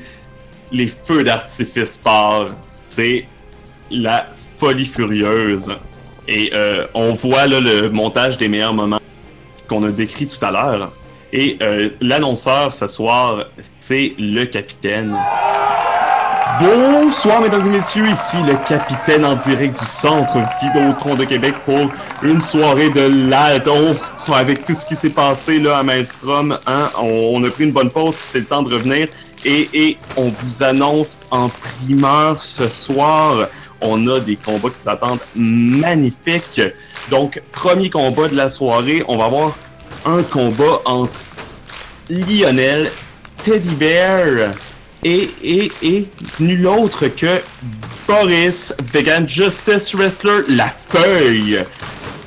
[0.71, 2.53] les feux d'artifice partent,
[2.89, 3.25] c'est
[3.89, 5.71] la folie furieuse.
[6.27, 8.99] Et euh, on voit là le montage des meilleurs moments
[9.69, 10.91] qu'on a décrit tout à l'heure.
[11.31, 13.45] Et euh, l'annonceur ce soir,
[13.79, 15.17] c'est le capitaine.
[16.59, 21.89] Bonsoir mesdames et messieurs, ici le capitaine en direct du centre Vidéotron de Québec pour
[22.21, 23.95] une soirée de l'Alton.
[24.27, 27.71] Avec tout ce qui s'est passé là à Maelstrom, hein, on, on a pris une
[27.71, 29.07] bonne pause puis c'est le temps de revenir.
[29.45, 33.47] Et, et on vous annonce en primeur ce soir,
[33.79, 36.61] on a des combats qui vous attendent magnifiques.
[37.09, 39.57] Donc premier combat de la soirée, on va avoir
[40.05, 41.19] un combat entre
[42.09, 42.91] Lionel,
[43.41, 44.51] Teddy Bear
[45.03, 46.07] et, et, et
[46.39, 47.41] nul autre que
[48.07, 51.63] Boris, Vegan Justice Wrestler, la feuille,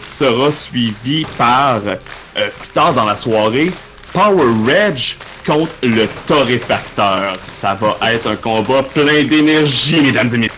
[0.08, 1.96] sera suivi par, euh,
[2.34, 3.72] plus tard dans la soirée,
[4.12, 4.98] Power Reg
[5.46, 7.38] contre le Torréfacteur.
[7.44, 10.52] Ça va être un combat plein d'énergie, mesdames et messieurs.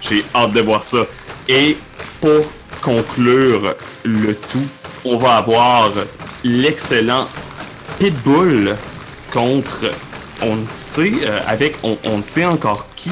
[0.00, 1.06] J'ai hâte de voir ça.
[1.48, 1.76] Et
[2.20, 2.44] pour
[2.82, 4.66] conclure le tout,
[5.04, 5.92] on va avoir
[6.42, 7.28] l'excellent
[7.98, 8.76] Pitbull
[9.32, 9.92] contre
[10.42, 13.10] on ne sait euh, avec on, on ne sait encore qui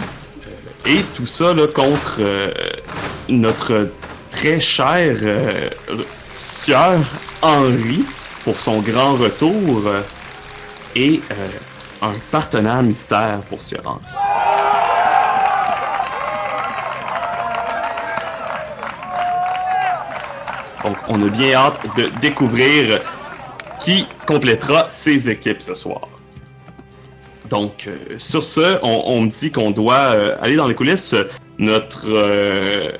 [0.86, 2.52] et tout ça là, contre euh,
[3.28, 3.88] notre
[4.30, 5.70] très cher euh,
[6.34, 7.00] sieur
[7.40, 8.04] Henri
[8.44, 10.02] pour son grand retour euh,
[10.94, 11.48] et euh,
[12.02, 14.04] un partenaire mystère pour sieur Henri.
[20.84, 23.00] Donc, on a bien hâte de découvrir
[23.78, 26.02] qui complétera ces équipes ce soir.
[27.50, 31.14] Donc, euh, sur ce, on, on me dit qu'on doit euh, aller dans les coulisses.
[31.58, 32.90] Notre, euh,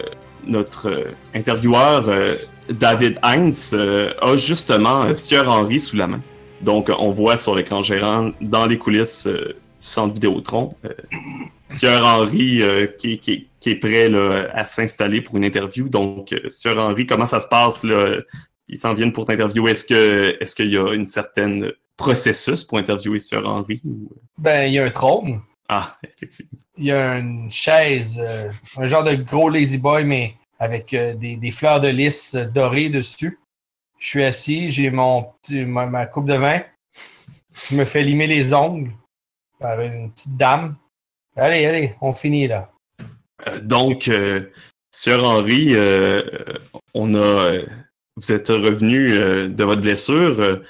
[0.46, 1.04] notre euh,
[1.34, 2.36] intervieweur, euh,
[2.68, 6.20] David Heinz, euh, a justement Sieur Henry sous la main.
[6.60, 10.74] Donc, on voit sur l'écran gérant, dans les coulisses du centre Vidéotron,
[11.68, 12.62] Sieur Henry
[12.98, 15.88] qui, qui- qui est prêt là, à s'installer pour une interview.
[15.88, 17.82] Donc, Sieur Henry, comment ça se passe?
[17.84, 18.18] Là?
[18.68, 19.72] Ils s'en viennent pour t'interviewer.
[19.72, 23.80] Est-ce que est-ce qu'il y a une certaine processus pour interviewer Sieur Henry?
[23.84, 26.58] ou- Ben, il y a un trône, Ah, effectivement.
[26.76, 31.14] il y a une chaise, euh, un genre de gros lazy boy, mais avec euh,
[31.14, 33.38] des, des fleurs de lys euh, dorées dessus.
[33.98, 36.62] Je suis assis, j'ai mon petit, ma, ma coupe de vin.
[37.70, 38.90] Je me fais limer les ongles
[39.60, 40.76] par une petite dame.
[41.36, 42.70] Allez, allez, on finit là.
[43.48, 44.50] Euh, donc, euh,
[44.90, 46.22] Sieur Henry, euh,
[46.94, 47.66] on a, euh,
[48.16, 50.60] vous êtes revenu euh, de votre blessure.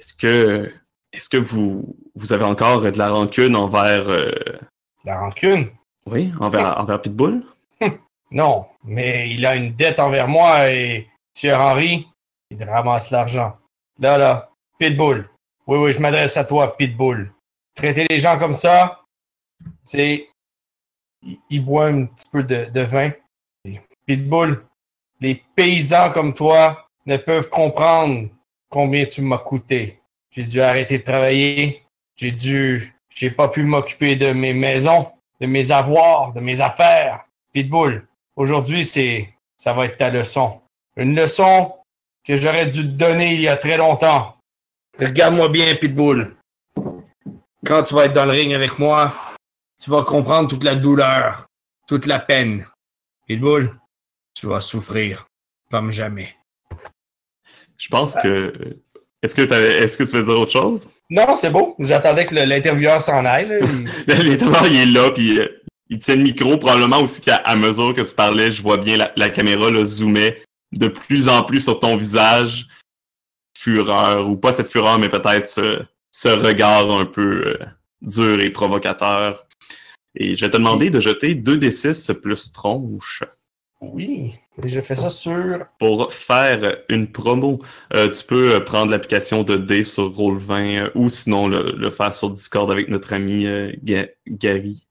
[0.00, 0.72] Est-ce que,
[1.12, 4.32] est-ce que vous, vous avez encore de la rancune envers, euh,
[5.04, 5.68] La rancune?
[6.06, 7.44] oui, envers, envers Pitbull?
[8.32, 12.06] Non, mais il a une dette envers moi et Sieur Henry,
[12.48, 13.58] il ramasse l'argent.
[13.98, 15.28] Là, là, Pitbull.
[15.66, 17.32] Oui, oui, je m'adresse à toi, Pitbull.
[17.74, 19.00] Traiter les gens comme ça,
[19.82, 20.28] c'est.
[21.50, 23.10] Il, boit un petit peu de, de vin.
[24.06, 24.64] Pitbull,
[25.20, 28.28] les paysans comme toi ne peuvent comprendre
[28.70, 30.00] combien tu m'as coûté.
[30.30, 31.82] J'ai dû arrêter de travailler.
[32.16, 32.94] J'ai dû.
[33.10, 37.24] J'ai pas pu m'occuper de mes maisons, de mes avoirs, de mes affaires.
[37.52, 38.06] Pitbull,
[38.36, 40.62] Aujourd'hui, c'est, ça va être ta leçon.
[40.96, 41.74] Une leçon
[42.24, 44.36] que j'aurais dû te donner il y a très longtemps.
[44.98, 46.36] Regarde-moi bien, Pitbull.
[47.66, 49.12] Quand tu vas être dans le ring avec moi,
[49.78, 51.46] tu vas comprendre toute la douleur,
[51.86, 52.66] toute la peine.
[53.26, 53.78] Pitbull,
[54.32, 55.26] tu vas souffrir
[55.70, 56.34] comme jamais.
[57.80, 58.52] Je pense que,
[59.22, 60.88] est-ce que t'avais- est-ce que tu veux dire autre chose?
[61.08, 61.74] Non, c'est beau.
[61.78, 63.48] J'attendais que le- l'intervieweur s'en aille.
[63.48, 63.56] là.
[64.08, 65.48] Il- est là, puis euh,
[65.88, 66.56] il tient le micro.
[66.58, 70.42] Probablement aussi qu'à mesure que tu parlais, je vois bien la, la caméra là, zoomait
[70.72, 72.68] de plus en plus sur ton visage.
[73.58, 77.58] Fureur, ou pas cette fureur, mais peut-être ce, ce regard un peu euh,
[78.00, 79.46] dur et provocateur.
[80.16, 83.22] Et je vais te demander de jeter 2d6 plus tronche
[83.82, 85.64] Oui, et je fais ça sur.
[85.78, 87.62] pour faire une promo.
[87.94, 91.90] Euh, tu peux euh, prendre l'application de D sur Roll20 euh, ou sinon le, le
[91.90, 94.86] faire sur Discord avec notre ami euh, Ga- Gary.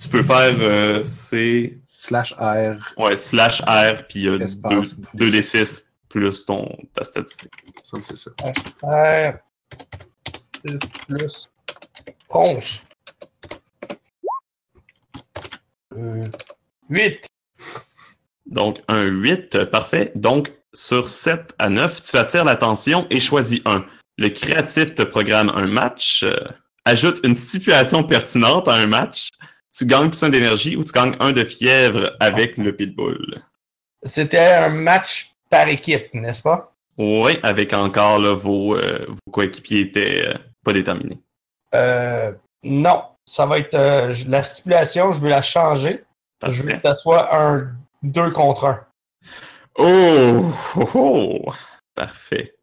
[0.00, 4.96] Tu peux faire euh, c'est Slash R, ouais slash R puis euh, Espace.
[5.14, 7.50] 2 d 6 plus ton ta statistique.
[7.84, 8.30] ça me c'est ça.
[8.84, 9.38] R.
[10.64, 11.50] 6 plus.
[12.28, 12.82] Tronche.
[15.96, 16.28] Euh,
[16.88, 17.26] 8.
[18.46, 20.12] Donc un 8, euh, parfait.
[20.14, 23.84] Donc sur 7 à 9, tu attires l'attention et choisis un.
[24.18, 26.30] Le créatif te programme un match, euh,
[26.84, 29.30] ajoute une situation pertinente à un match,
[29.76, 33.42] tu gagnes plus un d'énergie ou tu gagnes un de fièvre avec le pitbull.
[34.04, 36.72] C'était un match par équipe, n'est-ce pas?
[36.98, 41.18] Oui, avec encore là, vos, euh, vos coéquipiers étaient euh, pas déterminés.
[41.74, 42.32] Euh,
[42.62, 43.02] non.
[43.24, 43.76] Ça va être
[44.28, 46.04] la stipulation, je veux la changer.
[46.46, 48.86] Je veux que ça soit un 2 contre 1.
[49.78, 51.52] Oh, oh, oh!
[51.94, 52.56] Parfait.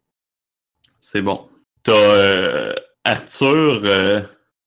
[1.00, 1.48] C'est bon.
[1.82, 4.22] T'as euh, Arthur euh,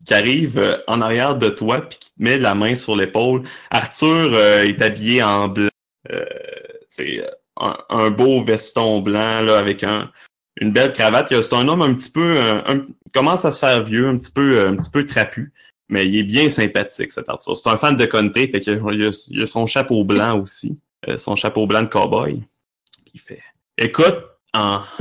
[0.06, 3.44] qui arrive euh, en arrière de toi puis qui te met la main sur l'épaule.
[3.72, 5.70] Arthur est habillé en blanc.
[6.88, 7.28] C'est
[7.60, 10.12] un, un beau veston blanc avec un,
[10.62, 11.28] une belle cravate.
[11.42, 14.68] C'est un homme un petit peu un- commence à se faire vieux, un petit peu
[14.68, 15.54] un petit peu trapu.
[15.90, 17.58] Mais il est bien sympathique, cet Arthur.
[17.58, 20.80] C'est un fan de Conte, fait qu'il a, il a- son chapeau blanc aussi.
[21.08, 22.44] Euh, son chapeau blanc de cowboy.
[23.14, 23.42] Il fait
[23.78, 24.24] Écoute,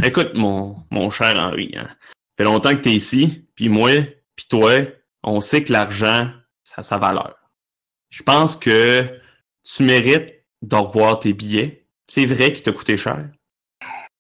[0.03, 1.89] écoute, mon, mon cher Henri, hein,
[2.37, 3.91] fait longtemps que t'es ici, puis moi,
[4.37, 4.73] puis toi,
[5.23, 6.31] on sait que l'argent,
[6.63, 7.35] ça a sa valeur.
[8.11, 9.07] Je pense que
[9.65, 11.87] tu mérites de revoir tes billets.
[12.07, 13.29] C'est vrai qu'il t'a coûté cher.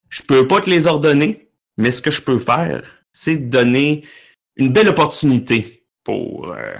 [0.08, 4.04] Je peux pas te les ordonner, mais ce que je peux faire, c'est te donner
[4.56, 6.76] une belle opportunité pour, euh,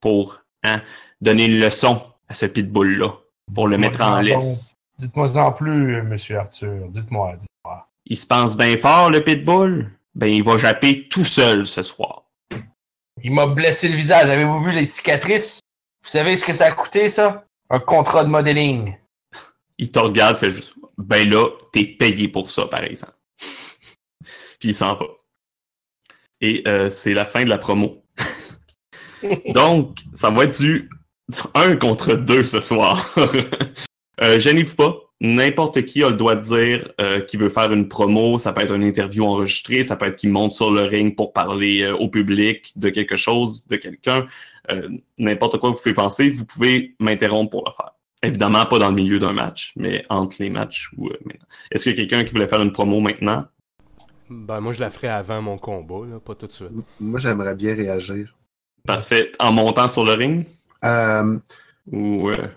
[0.00, 0.80] pour hein,
[1.20, 3.12] donner une leçon à ce pitbull-là,
[3.52, 4.76] pour le mettre en laisse.
[4.98, 6.88] Dites-moi en plus, monsieur Arthur.
[6.88, 7.88] Dites-moi, dites-moi.
[8.06, 9.90] Il se pense bien fort, le pitbull.
[10.14, 12.22] Ben, il va japper tout seul ce soir.
[13.24, 14.30] Il m'a blessé le visage.
[14.30, 15.58] Avez-vous vu les cicatrices?
[16.04, 17.44] Vous savez ce que ça a coûté, ça?
[17.68, 18.96] Un contrat de modeling.
[19.78, 23.16] Il te regarde, fait juste, ben là, t'es payé pour ça, par exemple.
[24.60, 25.06] Puis il s'en va.
[26.40, 28.01] Et euh, c'est la fin de la promo.
[29.54, 30.90] Donc, ça va être du
[31.54, 33.14] 1 contre 2 ce soir.
[34.22, 34.96] euh, Gênez-vous pas.
[35.20, 38.38] N'importe qui a le droit de dire euh, qu'il veut faire une promo.
[38.40, 39.84] Ça peut être une interview enregistrée.
[39.84, 43.14] Ça peut être qu'il monte sur le ring pour parler euh, au public de quelque
[43.16, 44.26] chose, de quelqu'un.
[44.70, 47.92] Euh, N'importe quoi que vous pouvez penser, vous pouvez m'interrompre pour le faire.
[48.24, 50.90] Évidemment, pas dans le milieu d'un match, mais entre les matchs.
[50.96, 51.46] ou euh, maintenant.
[51.70, 53.46] Est-ce qu'il y a quelqu'un qui voulait faire une promo maintenant?
[54.30, 56.70] Ben, moi, je la ferai avant mon combat, là, pas tout de suite.
[57.00, 58.34] Moi, j'aimerais bien réagir.
[58.86, 59.32] Parfait.
[59.38, 60.44] En montant sur le ring?
[60.84, 61.38] Euh,
[61.90, 62.28] Ou...
[62.30, 62.48] euh,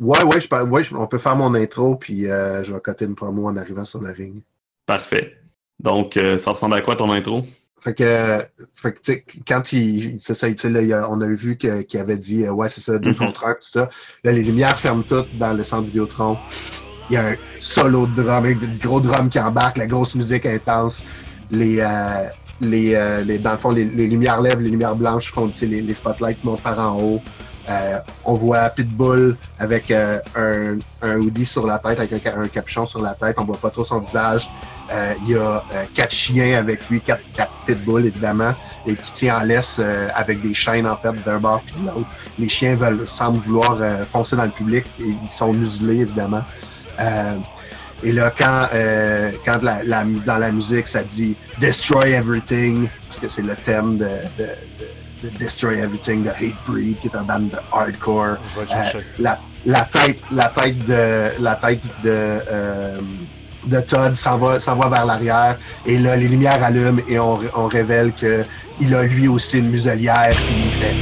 [0.00, 2.80] ouais, ouais, je, peux- ouais, je- on peut faire mon intro, puis euh, je vais
[2.80, 4.42] coter une promo en arrivant sur le ring.
[4.86, 5.36] Parfait.
[5.80, 7.44] Donc, euh, ça ressemble à quoi ton intro?
[7.80, 8.42] Fait que,
[8.72, 12.00] fait que tu sais, quand il, c'est ça, tu sais, là, on a vu qu'il
[12.00, 13.16] avait dit, euh, ouais, c'est ça, deux Mhm.
[13.16, 13.90] contre un, tout ça.
[14.22, 16.38] Là, les lumières ferment toutes dans le centre Vidéotron.
[17.10, 20.14] Il y a un solo de drum, avec du gros drum qui embarque, la grosse
[20.14, 21.04] musique intense.
[21.50, 22.24] Les, euh,
[22.64, 25.80] les, euh, les, dans le fond, les, les lumières lèvres, les lumières blanches font, les,
[25.80, 27.22] les spotlights montent par en haut.
[27.66, 32.48] Euh, on voit Pitbull avec euh, un, un hoodie sur la tête, avec un, un
[32.48, 33.36] capuchon sur la tête.
[33.38, 34.50] On voit pas trop son visage.
[34.92, 38.52] Euh, il y a euh, quatre chiens avec lui, quatre, quatre pitbulls évidemment,
[38.86, 41.86] et qui tient en laisse euh, avec des chaînes en fait d'un bord puis de
[41.86, 42.08] l'autre.
[42.38, 43.78] Les chiens veulent, semblent vouloir
[44.12, 46.42] foncer dans le public et ils sont muselés évidemment.
[48.04, 52.88] Euh, et là, quand, euh, quand la, la- dans la musique ça dit Destroy Everything,
[53.08, 54.04] parce que c'est le thème de,
[54.38, 54.44] de,
[55.22, 58.36] de- de Destroy Everything de Hatebreed, qui est un band de hardcore
[58.68, 58.98] chercher.
[59.18, 62.98] la, la tête, la tête de, la tête de, euh,
[63.66, 65.56] de Todd s'en va, va vers l'arrière.
[65.86, 68.44] Et là, les lumières allument et on, on révèle que
[68.80, 70.94] il a lui aussi une muselière qui fait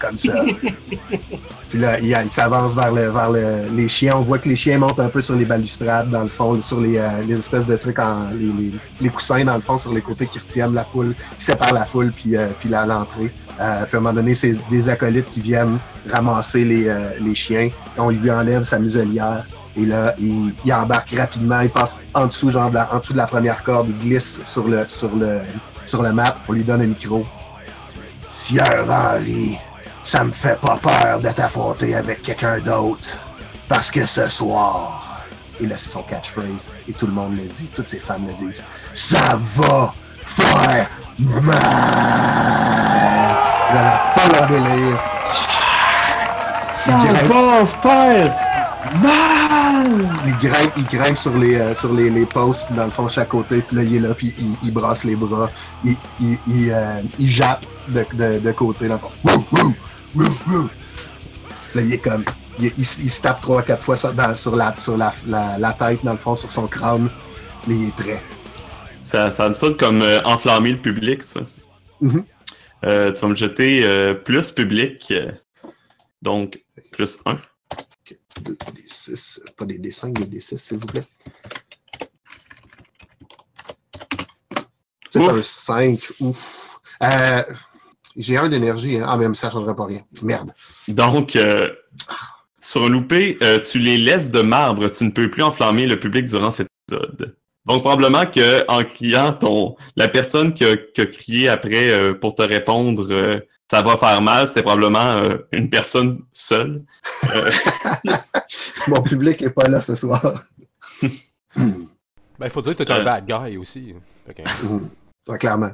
[0.00, 0.34] comme ça.
[1.74, 4.12] Puis là, il, s'avance vers, le, vers le- les chiens.
[4.14, 6.80] On voit que les chiens montent un peu sur les balustrades, dans le fond, sur
[6.80, 10.00] les, euh, les espèces de trucs, en, les, les, coussins, dans le fond, sur les
[10.00, 13.32] côtés qui retiennent la foule, qui séparent la foule, puis, euh, puis l'entrée.
[13.60, 15.78] Euh, puis à un moment donné, c'est des acolytes qui viennent
[16.12, 17.68] ramasser les, euh, les chiens.
[17.98, 19.44] On lui enlève sa muselière.
[19.76, 21.58] Et là, il, il embarque rapidement.
[21.60, 23.88] Il passe en dessous, genre, de la- en dessous de la première corde.
[23.88, 25.40] Il glisse sur le, sur le,
[25.86, 26.36] sur le map.
[26.48, 27.26] On lui donne un micro.
[28.32, 29.56] Sieur Henry,
[30.04, 33.16] ça me fait pas peur de t'affronter avec quelqu'un d'autre.
[33.68, 35.24] Parce que ce soir,
[35.60, 38.34] et là c'est son catchphrase, et tout le monde le dit, toutes ses fans le
[38.46, 38.62] disent,
[38.92, 40.88] ça va faire
[41.18, 41.60] mal.
[43.72, 45.00] Là, la folle en délire.
[46.70, 46.92] Ça
[47.28, 48.34] va faire
[49.02, 50.08] mal!
[50.26, 53.28] Il grimpe, il grimpe sur les, euh, sur les, les posts, dans le fond, chaque
[53.28, 55.48] côté, puis là, il est là, puis il, il brasse les bras,
[55.84, 59.10] il, il, il, euh, il jappe de, de, de côté, dans le fond.
[59.24, 59.74] Wouh, wouh.
[60.16, 62.24] Là, il est comme,
[62.58, 65.12] il, il, se- il se tape trois, quatre fois sur, dans- sur, la, sur la,
[65.26, 67.08] la, la tête, dans le fond, sur son crâne,
[67.66, 68.22] mais il est prêt.
[69.02, 71.40] Ça, ça me sonne comme euh, enflammer le public, ça.
[72.00, 72.24] Mhm.
[72.84, 75.10] Euh, tu vas me jeter euh, plus public.
[75.10, 75.32] euh,
[76.22, 77.38] donc, plus 1.
[78.40, 81.04] Deux, des six, pas des D5, des D6, s'il vous plaît.
[85.10, 86.78] C'est un 5, ouf.
[87.02, 87.42] Euh,
[88.16, 89.06] j'ai un d'énergie, hein.
[89.08, 90.00] Ah, mais ça ne changera pas rien.
[90.22, 90.52] Merde.
[90.88, 91.70] Donc, euh,
[92.60, 94.88] sur un loupé, euh, tu les laisses de marbre.
[94.90, 97.36] Tu ne peux plus enflammer le public durant cet épisode.
[97.66, 102.14] Donc, probablement que en criant ton, la personne qui a, qui a crié après euh,
[102.14, 106.82] pour te répondre, euh, ça va faire mal, c'était probablement euh, une personne seule.
[108.88, 110.44] Mon public est pas là ce soir.
[111.56, 113.04] Ben, il faut dire que t'es un Euh.
[113.04, 113.94] bad guy aussi.
[114.62, 114.88] Mhm.
[115.28, 115.70] Ouais, clairement.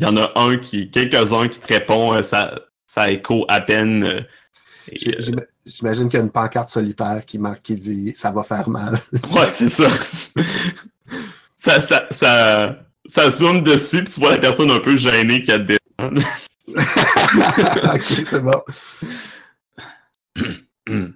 [0.00, 2.54] Il y en a un qui, quelques-uns qui te répond, euh, ça,
[2.86, 4.04] ça écho à peine.
[4.04, 8.30] euh, euh, j'im- J'imagine qu'il y a une pancarte solitaire qui marque, qui dit ça
[8.30, 8.98] va faire mal.
[9.32, 9.88] ouais, c'est ça.
[11.56, 15.52] ça, ça, ça, ça zoome dessus, puis tu vois la personne un peu gênée qui
[15.52, 15.76] a des.
[15.98, 16.14] ok,
[18.00, 18.62] c'est bon.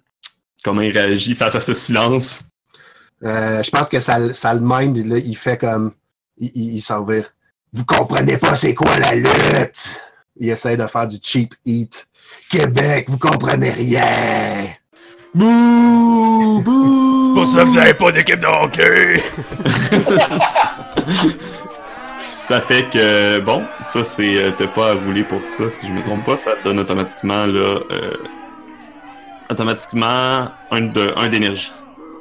[0.64, 2.44] Comment il réagit face à ce silence?
[3.24, 5.92] Euh, je pense que ça, le- ça le mind, il fait comme.
[6.38, 7.32] Il, il, il s'en vire.
[7.72, 9.72] Vous comprenez pas c'est quoi la lutte?
[10.38, 12.06] Il essaie de faire du cheap eat.
[12.50, 14.66] Québec, vous comprenez rien.
[15.34, 16.60] Bouh!
[16.62, 17.24] Bouh!
[17.26, 19.22] C'est pour ça que vous avez pas d'équipe de hockey!
[22.42, 24.36] Ça fait que, bon, ça c'est.
[24.36, 26.80] euh, T'as pas à rouler pour ça, si je me trompe pas, ça te donne
[26.80, 27.78] automatiquement, là.
[27.90, 28.14] euh,
[29.48, 31.72] automatiquement un de- un d'énergie.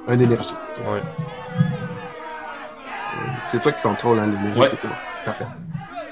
[0.08, 0.54] Un énergie.
[0.88, 1.02] Ouais.
[3.48, 4.60] C'est toi qui contrôles hein, l'énergie.
[4.62, 4.72] Ouais.
[5.28, 5.46] Ok, c'est bon.
[5.46, 5.46] Parfait.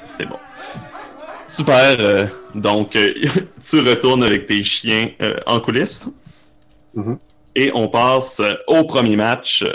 [0.03, 0.37] C'est bon.
[1.47, 1.99] Super.
[1.99, 3.13] euh, donc, euh,
[3.61, 6.07] tu retournes avec tes chiens euh, en coulisses.
[6.93, 7.17] Mhm.
[7.55, 9.65] Et on passe euh, au premier match.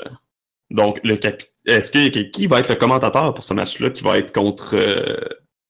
[0.70, 4.18] Donc, le capi- Est-ce quel- qui va être le commentateur pour ce match-là qui va
[4.18, 5.16] être contre euh,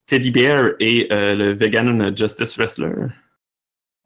[0.07, 2.93] Teddy Bear et euh, le Vegan Justice Wrestler?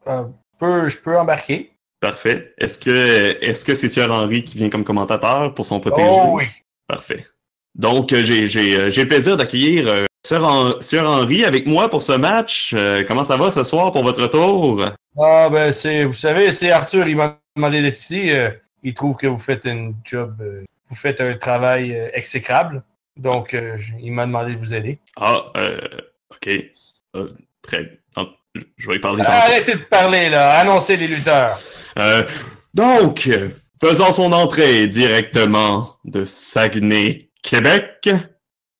[0.07, 1.73] Euh, je peux- je peux embarquer.
[2.01, 2.55] Parfait.
[2.59, 6.07] Est-ce que est-ce que c'est Sir Henry qui vient comme commentateur pour son protégé?
[6.09, 6.45] Oh oui.
[6.87, 7.27] Parfait.
[7.75, 11.66] Donc, euh, j'ai j'ai, euh, j'ai le plaisir d'accueillir euh, Sir, Hen- Sir Henry avec
[11.66, 12.75] moi pour ce match.
[13.07, 14.85] Comment ça va ce soir pour votre tour?
[15.21, 18.31] Ah ben c'est, vous savez, c'est Arthur, il m'a demandé d'être ici.
[18.83, 20.35] il trouve que vous faites un job,
[20.91, 22.83] vous faites un travail exécrable.
[23.16, 23.57] Donc
[24.01, 24.99] il m'a demandé de vous aider.
[25.16, 25.79] Ah, euh,
[26.31, 26.49] ok.
[27.16, 27.29] Euh,
[27.62, 28.27] très bien.
[28.77, 29.23] Je- vais y parler.
[29.25, 31.59] Arrêtez de parler là, annoncez les lutteurs.
[31.99, 32.23] Euh,
[32.75, 33.29] donc,
[33.81, 38.09] faisant son entrée directement de Saguenay, Québec,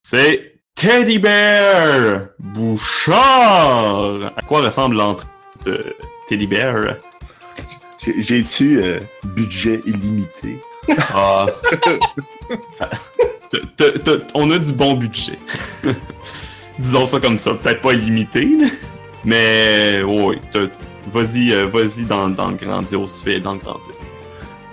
[0.03, 4.33] c'est Teddy Bear Bouchard.
[4.37, 5.27] À quoi ressemble l'entrée
[5.65, 5.95] de
[6.29, 6.97] Teddy Bear?
[8.05, 10.61] J'ai- J'ai-tu euh, budget illimité?
[11.15, 11.47] Ah,
[12.73, 12.91] ça-
[14.35, 15.39] on a du bon budget.
[16.79, 18.49] Disons ça comme ça, peut-être pas illimité,
[19.25, 20.39] mais oui,
[21.13, 23.97] vas-y, euh, vas-y dans, dans le grandiose fait, dans le grandiose.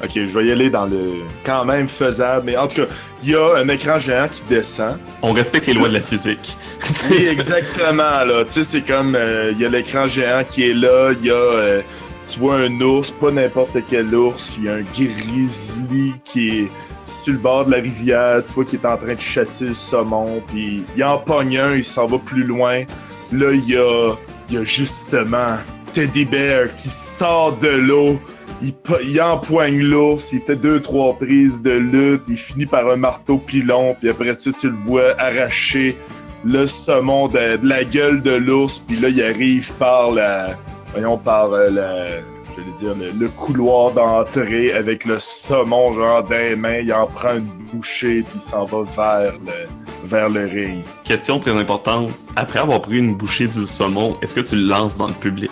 [0.03, 2.91] Ok, je vais y aller dans le quand même faisable, mais en tout cas,
[3.23, 4.97] il y a un écran géant qui descend.
[5.21, 6.57] On respecte les lois de la physique.
[7.09, 8.43] Oui, exactement, là.
[8.45, 11.31] Tu sais, c'est comme, euh, il y a l'écran géant qui est là, il y
[11.31, 11.81] a, euh,
[12.27, 16.67] tu vois un ours, pas n'importe quel ours, il y a un grizzly qui est
[17.05, 19.73] sur le bord de la rivière, tu vois qu'il est en train de chasser le
[19.75, 22.83] saumon, puis il en pogne un, il s'en va plus loin.
[23.31, 24.13] Là, il y a,
[24.49, 25.57] il y a justement
[25.93, 28.19] Teddy Bear qui sort de l'eau,
[28.62, 32.89] il, po- il empoigne l'ours, il fait deux, trois prises de lutte, il finit par
[32.89, 35.97] un marteau pilon, puis après ça, tu le vois arracher
[36.45, 40.56] le saumon de, la gueule de l'ours, puis là, il arrive par la.
[40.91, 42.08] Voyons, par euh, la.
[42.56, 46.84] Je vais dire, le, couloir d'entrée avec le saumon, genre, dans les.
[46.84, 50.84] Il en prend une bouchée, puis il s'en va vers le, vers le ring.
[51.03, 52.12] Question très importante.
[52.36, 55.51] Après avoir pris une bouchée du saumon, est-ce que tu le lances dans le public?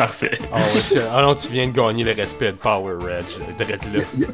[0.00, 0.38] Parfait.
[0.50, 0.98] Ah, ouais, tu...
[1.14, 3.24] ah non, tu viens de gagner le respect de Power Reg.
[3.58, 4.28] Drette Il y, a, il y a-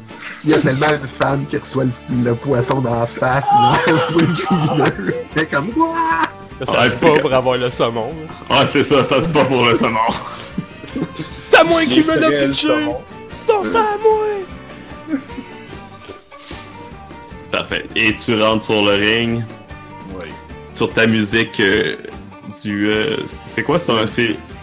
[0.45, 3.45] il y a tellement de fans qui reçoivent le, le poisson dans la face.
[5.35, 5.67] C'est comme!
[6.59, 8.07] Là, ça Ouais, se c'est pas pour avoir le saumon.
[8.07, 8.33] là.
[8.49, 9.99] Ah, c'est ça, ça c'est pas pour le saumon.
[11.41, 12.67] C'est à moi qui me l'a pitché!
[13.29, 15.17] C'est ton ça à moi!
[17.51, 17.85] Parfait.
[17.95, 19.43] Et tu rentres sur le ring,
[20.15, 20.29] Oui.
[20.73, 21.95] sur ta musique euh,
[22.63, 22.89] du.
[22.89, 23.79] euh, c'est quoi?
[23.79, 24.05] C'est un,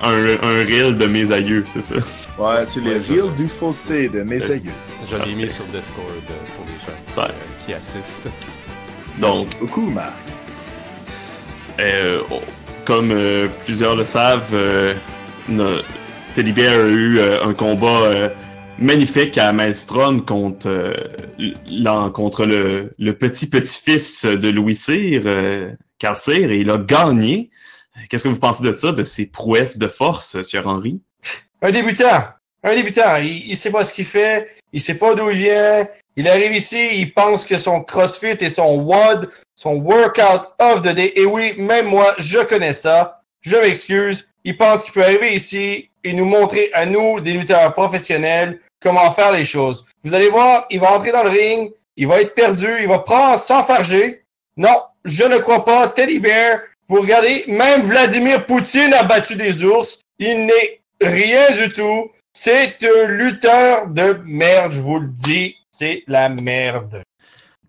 [0.03, 1.97] un, un reel de mes aïeux, c'est ça?
[2.39, 4.71] Ouais, c'est je- reels du fossé de mes Euh, aïeux.
[5.09, 5.35] Je l'ai Parfait.
[5.35, 7.29] mis sur Discord euh, pour les gens euh,
[7.67, 8.29] qui assistent.
[9.19, 10.13] Donc, Merci beaucoup, Marc.
[11.81, 12.41] Euh, oh,
[12.85, 14.95] comme euh, plusieurs le savent, euh,
[15.49, 15.81] no-
[16.35, 18.29] Teddy Bear a eu euh, un combat euh,
[18.79, 26.51] magnifique à Maelstrom contre, euh, contre le, le petit-petit-fils de Louis Cyr, euh, Carl Cyr,
[26.51, 27.51] et il a gagné.
[28.09, 31.01] Qu'est-ce que vous pensez de ça, de ses prouesses de force, Sir Henry?
[31.63, 32.25] Un débutant.
[32.63, 33.17] Un débutant.
[33.17, 34.49] Il, il sait pas ce qu'il fait.
[34.73, 35.89] Il sait pas d'où il vient.
[36.17, 40.95] Il arrive ici, il pense que son CrossFit et son WOD, son Workout of the
[40.95, 41.13] Day.
[41.17, 43.21] Et oui, même moi, je connais ça.
[43.41, 44.29] Je m'excuse.
[44.45, 49.11] Il pense qu'il peut arriver ici et nous montrer à nous, des lutteurs professionnels, comment
[49.11, 49.87] faire les choses.
[50.05, 52.99] Vous allez voir, il va entrer dans le ring, il va être perdu, il va
[52.99, 54.25] prendre s'enfarger.
[54.57, 55.89] Non, je ne crois pas.
[55.89, 59.99] Teddy Bear, vous regardez, même Vladimir Poutine a battu des ours.
[60.19, 62.11] Il n'est rien du tout.
[62.33, 65.55] C'est un lutteur de merde, je vous le dis.
[65.71, 67.03] C'est la merde.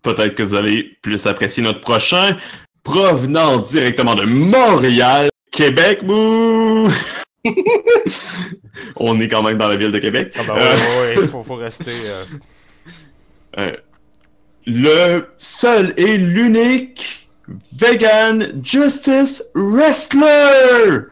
[0.02, 2.36] Peut-être que vous allez plus apprécier notre prochain,
[2.84, 6.88] provenant directement de Montréal, Québec, bouh!
[8.96, 10.32] On est quand même dans la ville de Québec.
[10.38, 11.90] Ah ben ouais, ouais, ouais, faut, faut rester.
[11.90, 12.24] euh,
[13.58, 13.74] Euh,
[14.66, 17.25] le seul et l'unique
[17.72, 21.06] Vegan Justice Wrestler!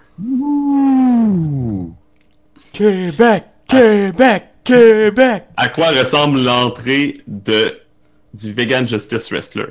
[2.72, 3.44] Québec!
[3.68, 4.44] Québec!
[4.64, 5.44] Québec!
[5.56, 7.78] À quoi ressemble l'entrée de
[8.32, 9.66] du Vegan Justice Wrestler?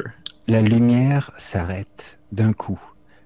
[0.48, 2.80] La lumière s'arrête d'un coup.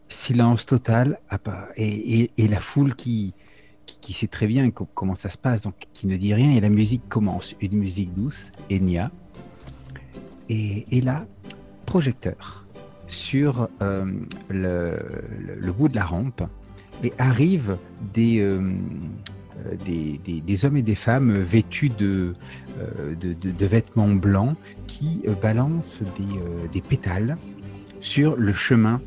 [0.09, 3.33] Silence total à part- et, et- et la foule qui,
[3.85, 6.51] qui, qui sait très bien co- comment ça se passe, donc qui ne dit rien,
[6.55, 7.53] et la musique commence.
[7.61, 9.11] Une musique douce, Enya.
[10.49, 11.25] Et, et là,
[11.85, 12.65] projecteur
[13.07, 14.05] sur euh,
[14.49, 16.43] le, bout de la rampe,
[17.03, 17.77] et arrivent
[18.13, 18.71] des, euh,
[19.85, 22.33] des, hommes et des femmes vêtus de,
[22.79, 24.55] euh, de, vêtements blancs
[24.87, 26.01] qui balancent
[26.71, 27.37] des, pétales
[28.01, 29.01] sur le chemin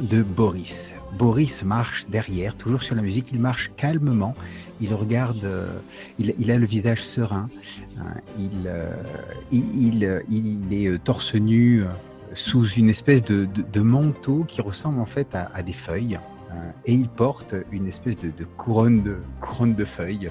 [0.00, 0.94] de Boris.
[1.18, 4.34] Boris marche derrière, toujours sur la musique, il marche calmement,
[4.80, 5.48] il regarde,
[6.18, 7.48] il, a le visage serein,
[7.98, 8.70] hein, il,
[9.52, 11.84] il, il, est torse nu
[12.34, 16.18] sous une espèce de, de- manteau qui ressemble en fait à, des feuilles,
[16.50, 20.30] hein, et il porte une espèce de, de couronne de couronne de feuilles.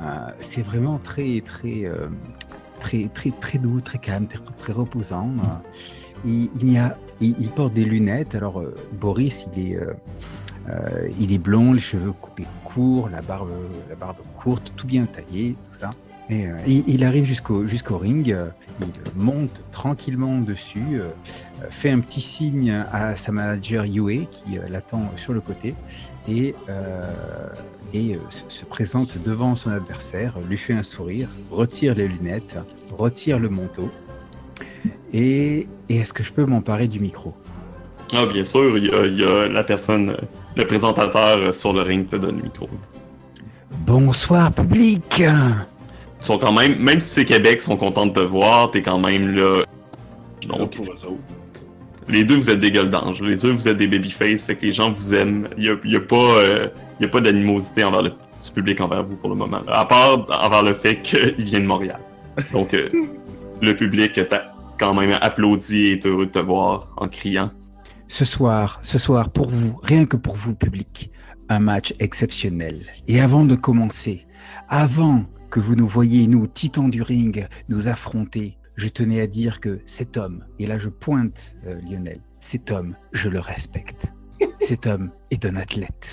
[0.00, 2.08] Euh, C'est vraiment très très euh,
[2.80, 5.32] très très très doux, très calme, très, très reposant.
[6.24, 6.96] Il, y a,
[7.54, 8.34] porte des lunettes.
[8.34, 9.78] Alors euh, Boris, il est,
[11.18, 13.50] il est blond, les cheveux coupés courts, la barbe,
[13.88, 15.92] la barbe courte, tout bien taillé, tout ça.
[16.30, 18.30] Et, euh, il, il arrive jusqu'au jusqu'au ring.
[18.30, 18.48] euh,
[18.80, 21.08] il monte tranquillement dessus, euh,
[21.70, 25.74] fait un petit signe à sa manager Yue qui euh, l'attend sur le côté
[26.28, 27.12] et, euh,
[27.92, 32.58] et euh, se, se présente devant son adversaire, lui fait un sourire, retire les lunettes,
[32.96, 33.90] retire le manteau.
[35.12, 37.34] Et, et est-ce que je peux m'emparer du micro?
[38.12, 40.16] Ah, bien sûr, il y, a, il y a la personne,
[40.54, 42.68] le présentateur sur le ring te donne le micro.
[43.86, 45.24] Bonsoir public
[46.20, 48.98] sont quand même, même si c'est Québec, ils sont contents de te voir, t'es quand
[48.98, 49.64] même là.
[50.48, 51.18] Là, Donc, pour eux autres.
[52.08, 53.22] les deux, vous êtes des gueules d'ange.
[53.22, 55.48] Les deux, vous êtes des babyface, fait que les gens vous aiment.
[55.56, 58.12] Il y a, pas, euh, il y a pas d'animosité envers le
[58.44, 59.60] du public envers vous pour le moment.
[59.68, 62.00] À part envers le fait qu'il vient de Montréal.
[62.52, 62.88] Donc, euh,
[63.62, 67.50] le public t'a quand même applaudi et est heureux de te voir en criant.
[68.06, 71.10] Ce soir, ce soir, pour vous, rien que pour vous, public,
[71.48, 72.76] un match exceptionnel.
[73.06, 74.26] Et avant de commencer,
[74.68, 79.60] avant que vous nous voyiez, nous, titans du ring, nous affronter, je tenais à dire
[79.60, 84.12] que cet homme, et là je pointe euh, Lionel, cet homme, je le respecte.
[84.60, 86.12] Cet homme est un athlète.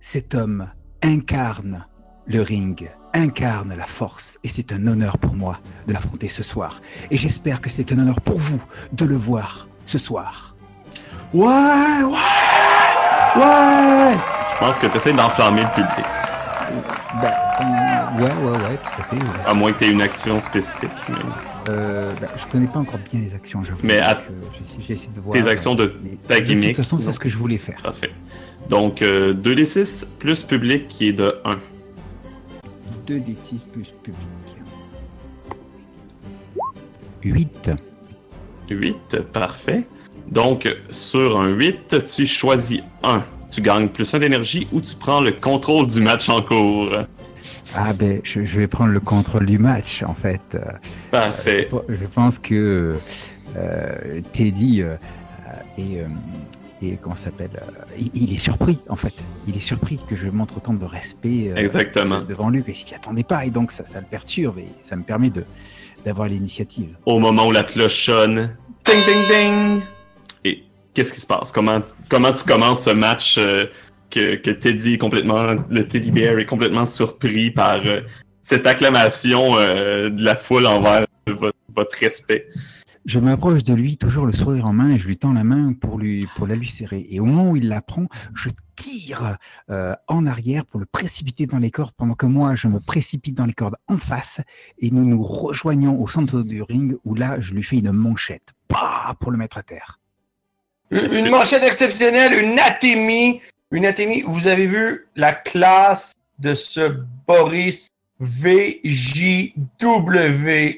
[0.00, 0.70] Cet homme
[1.02, 1.86] incarne
[2.24, 6.80] le ring, incarne la force, et c'est un honneur pour moi de l'affronter ce soir.
[7.10, 10.56] Et j'espère que c'est un honneur pour vous de le voir ce soir.
[11.34, 12.12] Ouais, ouais,
[13.36, 14.16] ouais.
[14.54, 16.06] Je pense que tu essaies d'enflammer le public.
[17.20, 17.34] Ben,
[18.18, 19.16] ouais, ouais, ouais, tout à fait.
[19.16, 19.46] ouais.
[19.46, 20.90] À moins que tu aies une action spécifique.
[21.08, 21.16] mais
[21.68, 23.78] Euh, ben, je connais pas encore bien les actions, j'avoue.
[23.84, 24.22] Mais à- euh,
[24.80, 25.32] j'essaie- de voir.
[25.32, 26.74] Tes actions de mais ta De gimmick.
[26.74, 27.78] toute façon, c'est ce que je voulais faire.
[27.82, 28.10] Parfait.
[28.68, 31.58] Donc, euh, 2d6 plus public qui est de 1.
[33.06, 34.18] 2 d 6 plus public.
[37.24, 37.70] 8.
[38.70, 39.84] 8, parfait.
[40.30, 43.22] Donc, sur un 8, tu choisis 1.
[43.50, 46.90] Tu gagnes plus 1 d'énergie ou tu prends le contrôle du match en cours.
[47.74, 50.40] Ah ben, je, je vais prendre le contrôle du match, en fait.
[50.54, 50.60] Euh,
[51.10, 51.68] Parfait.
[51.88, 52.96] Je pense que
[53.56, 54.96] euh, Teddy euh,
[55.78, 56.06] est, euh,
[56.82, 57.50] est- comment s'appelle
[57.98, 59.14] il, il est surpris en fait.
[59.46, 62.20] Il est surpris que je montre autant de respect Exactement.
[62.22, 65.02] devant lui qu'il s'y attendait pas et donc ça, ça le perturbe et ça me
[65.02, 65.44] permet de
[66.04, 66.96] d'avoir l'initiative.
[67.06, 69.80] Au moment où la cloche sonne, ding ding ding.
[70.44, 71.52] Et qu'est-ce qui se passe?
[71.52, 73.38] Comment comment tu commences ce match
[74.12, 78.00] que, que Teddy est complètement le Teddy Bear est complètement surpris par euh,
[78.40, 82.48] cette acclamation euh, de la foule envers votre, votre respect.
[83.04, 85.72] Je m'approche de lui, toujours le sourire en main, et je lui tends la main
[85.72, 87.04] pour lui pour la lui serrer.
[87.10, 88.06] Et au moment où il la prend,
[88.36, 89.38] je tire
[89.70, 93.34] euh, en arrière pour le précipiter dans les cordes, pendant que moi je me précipite
[93.34, 94.40] dans les cordes en face,
[94.78, 98.52] et nous nous rejoignons au centre du ring où là je lui fais une manchette,
[98.68, 99.98] bah, pour le mettre à terre.
[100.92, 103.40] Une, une manchette exceptionnelle, une atémie.
[103.72, 104.22] Une atémie.
[104.26, 106.92] Vous avez vu la classe de ce
[107.26, 107.88] Boris
[108.20, 109.60] VJW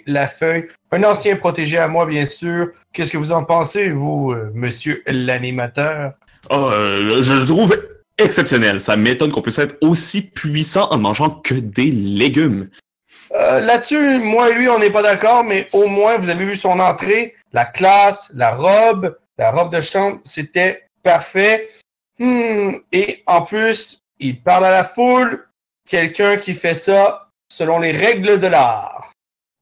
[0.07, 0.67] Lafeuille.
[0.93, 2.69] Un ancien protégé à moi, bien sûr.
[2.93, 6.13] Qu'est-ce que vous en pensez, vous, euh, monsieur l'animateur?
[6.51, 7.77] Oh, euh, je le trouve
[8.17, 8.79] exceptionnel.
[8.79, 12.71] Ça m'étonne qu'on puisse être aussi puissant en mangeant que des légumes.
[13.35, 16.55] Euh, Là-dessus, moi et lui, on n'est pas d'accord, mais au moins, vous avez vu
[16.55, 21.69] son entrée, la classe, la robe, la robe de chambre, c'était parfait.
[22.19, 25.47] Hmm, Et en plus, il parle à la foule,
[25.89, 29.13] quelqu'un qui fait ça selon les règles de l'art.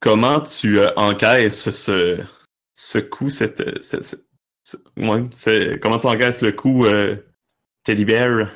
[0.01, 2.19] Comment tu euh, encaisses ce,
[2.75, 4.17] ce coup, cette, ce-
[4.97, 7.17] ouais, comment tu encaisses le coup, euh,
[7.85, 8.51] Teddy Bear?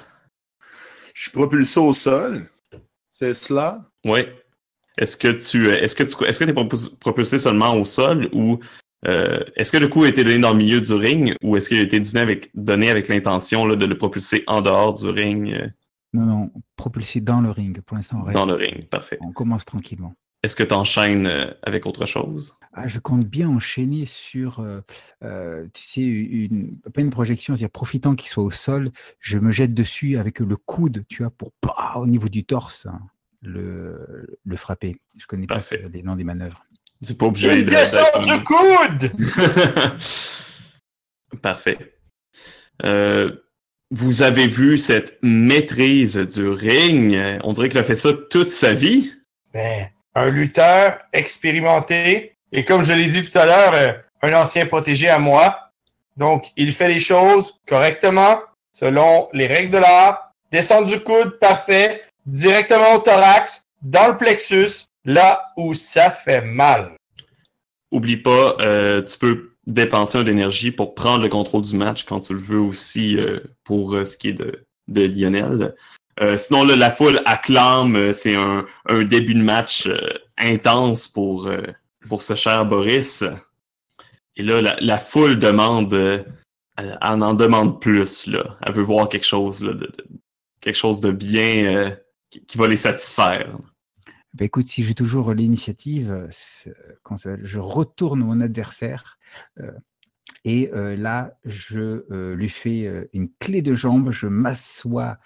[1.14, 2.46] Je suis propulsé au sol.
[3.10, 3.82] C'est cela?
[4.04, 4.42] Ouais.
[4.98, 8.28] Est-ce que tu, euh, est-ce que tu, est-ce que t'es propus- propulsé seulement au sol
[8.32, 8.58] ou
[9.06, 11.68] euh, est-ce que le coup a été donné dans le milieu du ring ou est-ce
[11.68, 15.52] qu'il a été donné avec, donné avec l'intention de le propulser en dehors du ring,
[15.52, 15.68] euh,
[16.12, 17.80] Non, non, propulsé dans le ring.
[17.82, 18.88] Pour l'instant, on, reste- dans le ring?
[18.88, 19.18] Parfait.
[19.20, 20.14] on commence tranquillement.
[20.42, 22.54] est-ce que tu enchaînes euh, avec autre chose?
[22.72, 24.80] Ah, je compte bien enchaîner sur, euh,
[25.24, 28.90] euh, tu sais, une, pas une projection, c'est-à-dire profitant qu'il soit au sol,
[29.20, 32.84] je me jette dessus avec le coude, tu vois, pour pas au niveau du torse
[32.86, 33.00] hein,
[33.40, 35.00] le, le frapper.
[35.16, 35.60] Je connais pas
[35.92, 36.65] les noms des manœuvres.
[37.02, 39.12] C'est pas obligé Une de- descente d'être- du coude!
[41.42, 41.78] Parfait.
[42.84, 43.32] Euh,
[43.90, 47.16] vous avez vu cette maîtrise du ring.
[47.44, 49.12] On dirait qu'il a fait ça toute sa vie.
[49.52, 53.92] Ben, un lutteur expérimenté, et comme je l'ai dit tout à l'heure, euh,
[54.22, 55.58] un ancien protégé à moi.
[56.16, 58.40] Donc, il fait les choses correctement,
[58.72, 60.32] selon les règles de l'art.
[60.50, 62.02] Descendre du coude, parfait.
[62.24, 66.96] Directement au thorax, dans le plexus, là où ça fait mal.
[67.92, 72.20] Oublie pas, euh, tu peux dépenser un d'énergie pour prendre le contrôle du match quand
[72.20, 75.74] tu le veux aussi euh, pour euh, ce qui est de, Lionel.
[76.36, 78.12] Sinon, la foule acclame.
[78.12, 78.64] C'est un,
[79.04, 79.86] début de match
[80.38, 81.50] intense pour,
[82.20, 83.22] ce cher Boris.
[84.36, 85.92] Et là, la, foule demande,
[86.78, 88.30] elle en demande plus.
[88.64, 91.94] Elle veut voir quelque chose, de, bien
[92.46, 93.58] qui va les satisfaire.
[94.36, 99.18] Ben écoute, si j'ai toujours l'initiative, euh, je retourne mon adversaire
[99.60, 99.72] euh,
[100.44, 105.18] et euh, là, je lui fais une clé de jambe, je m'assois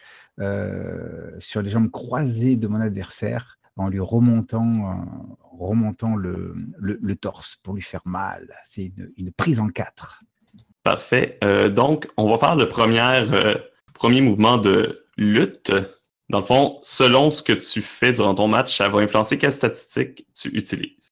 [1.38, 5.06] sur les jambes croisées de mon adversaire en lui remontant,
[5.42, 8.46] remontant le, le- torse pour lui faire mal.
[8.64, 10.22] C'est une, prise en quatre.
[10.82, 11.38] Parfait.
[11.74, 13.00] Donc, on va faire le premier,
[13.94, 15.72] premier mouvement de lutte.
[16.30, 19.52] Dans le fond, selon ce que tu fais durant ton match, ça va influencer quelle
[19.52, 21.08] statistique tu utilises.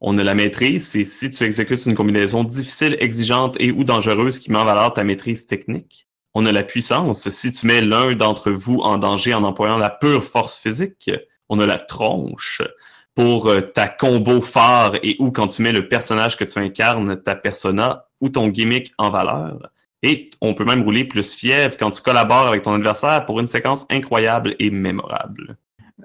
[0.00, 4.38] On a la maîtrise, c'est si tu exécutes une combinaison difficile, exigeante et ou dangereuse
[4.38, 6.08] qui met en valeur ta maîtrise technique.
[6.32, 9.90] On a la puissance, si tu mets l'un d'entre vous en danger en employant la
[9.90, 11.10] pure force physique.
[11.50, 12.62] On a la tronche
[13.14, 17.20] pour euh, ta combo phare et ou quand tu mets le personnage que tu incarnes,
[17.22, 19.58] ta persona ou ton gimmick en valeur.
[20.04, 23.48] Et on peut même rouler plus fièvre quand tu collabores avec ton adversaire pour une
[23.48, 25.56] séquence incroyable et mémorable.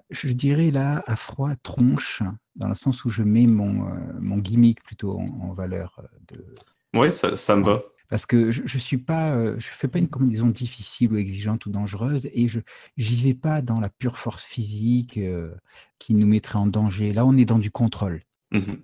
[0.09, 2.23] Je dirais là à froid tronche,
[2.55, 3.91] dans le sens où je mets mon, euh,
[4.21, 6.45] mon gimmick plutôt en, en valeur euh, de,
[6.93, 7.81] Oui, ça, ça me va.
[8.09, 11.65] Parce que je, je suis pas, euh, je fais pas une combinaison difficile ou exigeante
[11.65, 12.61] ou dangereuse et je
[12.97, 15.53] j'y vais pas dans la pure force physique euh,
[15.99, 17.11] qui nous mettrait en danger.
[17.11, 18.21] Là, on est dans du contrôle.
[18.51, 18.81] Mhm.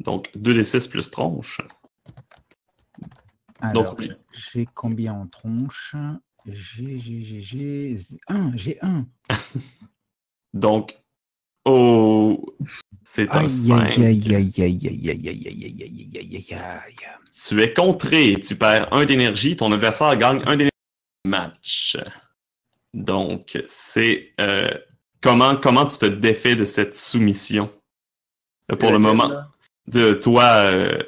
[0.00, 1.60] Donc, 2d6 plus tronche.
[4.34, 5.94] J'ai combien en tronche
[6.46, 7.96] J'ai, j'ai, j'ai, j'ai...
[8.28, 9.06] Un, j'ai un.
[10.54, 10.98] Donc,
[11.64, 12.44] oh,
[13.02, 13.94] c'est un 5.
[17.32, 20.70] Tu es contré, tu perds 1 d'énergie, ton adversaire gagne 1 d'énergie
[21.24, 21.96] match.
[22.94, 24.34] Donc, c'est...
[25.20, 27.70] Comment, comment tu te défais de cette soumission?
[28.78, 29.30] Pour le moment,
[29.86, 30.98] de toi, euh,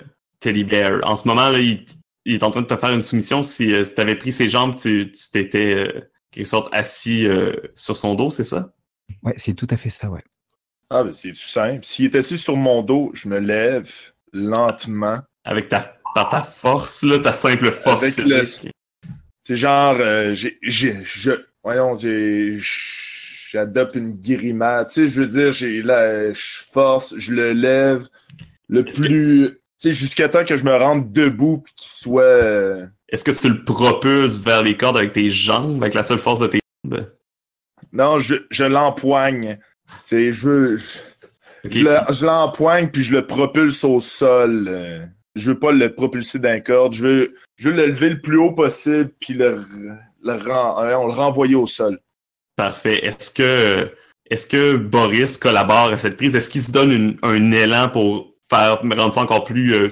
[0.41, 1.01] Teddy Bear.
[1.05, 1.85] En ce moment, là, il
[2.25, 3.43] il est en train de te faire une soumission.
[3.43, 6.01] Si, tu avais pris ses jambes, tu tu t'étais euh,
[6.31, 8.73] quelque sorte assis euh, sur son dos, c'est ça?
[9.23, 10.21] Ouais, c'est tout à fait ça, ouais.
[10.91, 11.85] Ah, ben c'est tout simple.
[11.85, 13.91] S'il est assis sur mon dos, je me lève
[14.33, 15.19] lentement.
[15.45, 15.97] Avec ta,
[16.55, 18.43] force, là, ta simple force Avec le-.
[19.45, 21.33] C'est genre, euh, j'ai, j'ai, je,
[21.65, 22.59] voyons, j'ai,
[23.51, 24.95] j'adopte une grimace.
[24.95, 28.07] Tu sais, je veux dire, j'ai je force, je le lève
[28.69, 29.59] le que- plus,
[29.91, 32.23] jusqu'à temps que je me rende debout puis qu'il soit.
[32.23, 36.19] euh, Est-ce que tu le propulses vers les cordes avec tes jambes, avec la seule
[36.19, 37.07] force de tes jambes?
[37.93, 39.59] Non, je, je l'empoigne.
[39.99, 40.85] C'est, je veux, je,
[41.65, 44.67] je tu- le- je l'empoigne puis je le propulse au sol.
[44.69, 45.05] euh.
[45.35, 46.93] Je veux pas le propulser d'un corde.
[46.95, 49.65] Je veux, je veux le lever le plus haut possible puis le,
[50.23, 51.99] le, euh, on le renvoyer au sol.
[52.57, 53.05] Parfait.
[53.05, 53.91] Est-ce que,
[54.31, 56.37] est-ce que Boris collabore à cette prise?
[56.37, 59.91] Est-ce qu'il se donne une- un élan pour faire rendre ça encore plus euh,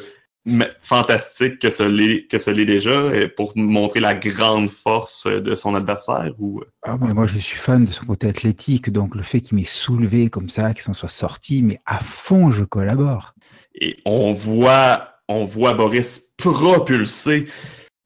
[0.82, 5.40] fantastique que ce l'est que ce l'est déjà, euh, pour montrer la grande force euh,
[5.40, 6.32] de son adversaire?
[6.38, 6.62] Ou...
[6.82, 9.64] Ah, mais moi, je suis fan de son côté athlétique, donc le fait qu'il m'ait
[9.64, 13.34] soulevé comme ça, qu'il s'en soit sorti, mais à fond, je collabore.
[13.74, 17.46] Et on voit, on voit Boris propulser.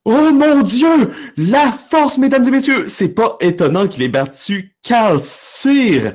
[0.05, 1.13] Oh mon Dieu!
[1.39, 2.89] La force, mesdames et messieurs!
[2.89, 6.15] C'est pas étonnant qu'il ait battu Calcir!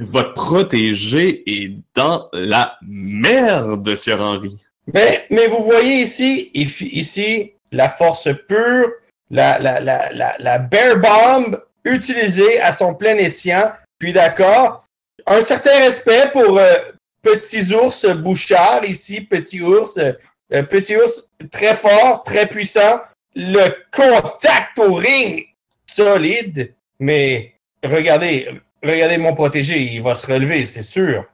[0.00, 4.56] Votre protégé est dans la merde, Sir Henry.
[4.94, 8.90] Mais, mais vous voyez ici, ici, la force pure,
[9.30, 13.72] la, la, la, la, bear bomb utilisée à son plein escient.
[13.98, 14.86] Puis d'accord,
[15.26, 16.76] un certain respect pour euh,
[17.20, 23.00] Petit Ours Bouchard ici, Petit Ours, euh, Petit Ours très fort, très puissant.
[23.34, 25.44] Le contact au ring,
[25.86, 26.74] solide.
[27.00, 28.48] Mais regardez,
[28.82, 31.24] regardez mon protégé, il va se relever, c'est sûr.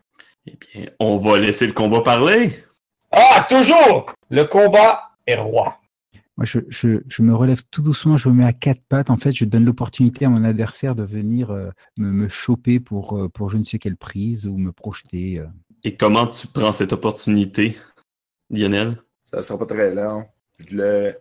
[0.46, 2.50] Eh bien, on va laisser le combat parler.
[3.10, 4.12] Ah, toujours!
[4.30, 5.78] Le combat est roi.
[6.36, 9.08] Moi, je, je, je me relève tout doucement, je me mets à quatre pattes.
[9.08, 13.16] En fait, je donne l'opportunité à mon adversaire de venir euh, me, me choper pour,
[13.16, 15.38] euh, pour je ne sais quelle prise ou me projeter.
[15.38, 15.46] euh.
[15.84, 17.76] Et comment tu prends cette opportunité,
[18.50, 18.96] Lionel?
[19.24, 20.26] Ça sera pas très long.
[20.58, 21.16] Je le.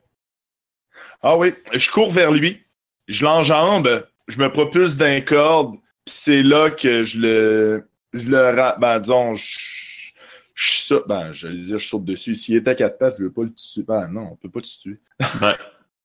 [1.21, 2.63] Ah oui, je cours vers lui,
[3.07, 5.75] je l'enjambe, je me propulse d'un corde,
[6.07, 7.87] c'est là que je le.
[8.13, 8.79] Je le.
[8.79, 9.57] Ben, disons, je.
[10.55, 11.07] Je saute.
[11.07, 12.35] Ben, j'allais dire, je saute dessus.
[12.35, 13.83] S'il était à quatre pattes, je veux pas le tuer.
[13.87, 14.99] Ben, non, on peut pas te tuer.
[15.41, 15.55] Ben,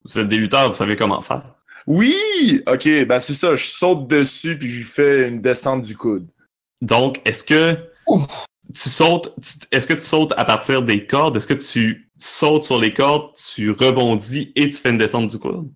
[0.04, 1.54] vous êtes des lutteurs, vous savez comment faire.
[1.86, 2.62] Oui!
[2.66, 6.26] Ok, ben c'est ça, je saute dessus, puis je lui fais une descente du coude.
[6.82, 7.76] Donc, est-ce que
[8.74, 11.36] tu sautes, tu- est-ce que tu sautes à partir des cordes?
[11.36, 15.38] Est-ce que tu sautes sur les cordes, tu rebondis et tu fais une descente du
[15.38, 15.70] coude?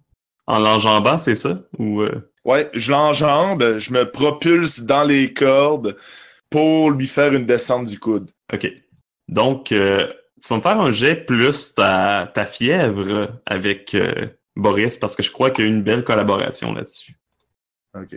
[0.53, 1.63] En l'enjambant, c'est ça?
[1.79, 5.97] Ou, euh, Ouais, je l'enjambe, je me propulse dans les cordes
[6.51, 8.31] pour lui faire une descente du coude.
[8.53, 8.71] OK.
[9.29, 14.99] Donc, euh, tu vas me faire un jet plus ta, ta fièvre avec euh, Boris
[14.99, 17.17] parce que je crois qu'il y a une belle collaboration là-dessus.
[17.95, 18.15] Ok.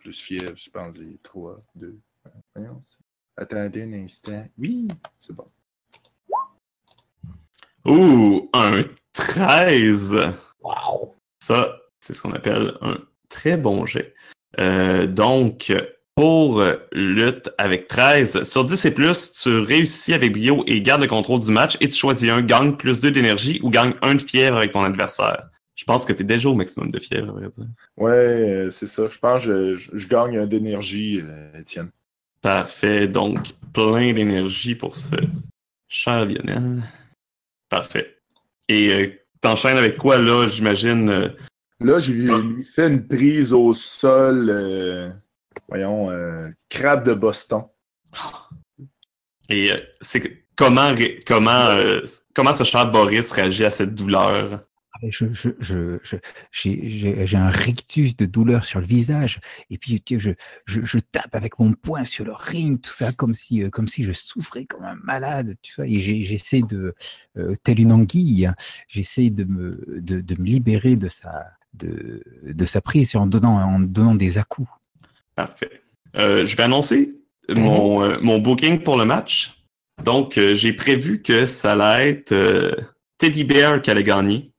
[0.00, 1.96] Plus fièvre, je pense, j'ai 3, 2.
[2.56, 2.82] Voyons.
[3.36, 4.48] Attendez un instant.
[4.58, 4.88] Oui,
[5.20, 5.48] c'est bon.
[7.84, 8.80] Ouh, un
[9.12, 10.32] 13!
[10.62, 11.14] Wow.
[11.42, 12.98] Ça, c'est ce qu'on appelle un
[13.28, 14.14] très bon jet.
[14.58, 15.72] Euh, donc,
[16.14, 21.08] pour lutte avec 13, sur 10 et plus, tu réussis avec brio et garde le
[21.08, 24.22] contrôle du match et tu choisis un gagne plus 2 d'énergie ou gagne 1 de
[24.22, 25.48] fièvre avec ton adversaire.
[25.74, 27.64] Je pense que tu es déjà au maximum de fièvre, à vrai dire.
[27.96, 29.08] Ouais, euh, c'est ça.
[29.08, 31.88] Je pense que je, je- je gagne un d'énergie, euh, Étienne.
[32.42, 33.08] Parfait.
[33.08, 35.16] Donc, plein d'énergie pour ce
[35.88, 36.82] cher Lionel.
[37.70, 38.18] Parfait.
[38.68, 39.08] Et euh,
[39.42, 41.10] t'enchaînes avec quoi, là, j'imagine?
[41.10, 41.28] euh,
[41.80, 44.48] Là, je lui, lui fais une prise au sol.
[44.48, 45.10] euh,
[45.68, 47.64] voyons, euh, crabe de Boston.
[49.48, 49.70] Et
[50.00, 50.94] c'est comment
[51.26, 51.76] comment
[52.34, 54.60] comment ce cher Boris réagit à cette douleur?
[55.02, 55.98] Mais Je, je, je,
[56.52, 59.40] j'ai, j'ai- j'ai un rictus de douleur sur le visage.
[59.68, 63.70] Et puis, je, tape avec mon poing sur le ring, tout ça, comme si, euh,
[63.70, 65.86] comme si je souffrais comme un malade, tu vois.
[65.86, 66.94] Et j'ai- j'essaie de,
[67.36, 68.54] euh, telle une anguille, hein,
[68.88, 73.56] j'essaie de me, de, de me libérer de sa, de, de sa prise en donnant,
[73.60, 74.68] en donnant des à-coups.
[75.34, 75.82] Parfait.
[76.16, 77.14] Euh, je vais annoncer
[77.48, 79.58] mon, euh, mon booking pour le match.
[80.04, 82.34] Donc, j'ai prévu que ça allait être
[83.18, 84.51] Teddy Bear qui allait gagner.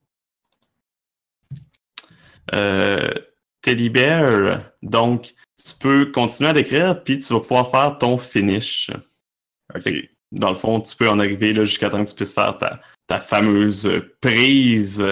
[2.53, 3.11] Euh,
[3.61, 5.33] Teddy Bear, donc,
[5.63, 8.91] tu peux continuer à décrire, puis tu vas pouvoir faire ton finish.
[9.73, 9.91] Ok.
[10.31, 12.81] Dans le fond, tu peux en arriver là, jusqu'à temps que tu puisses faire ta,
[13.07, 15.05] ta fameuse prise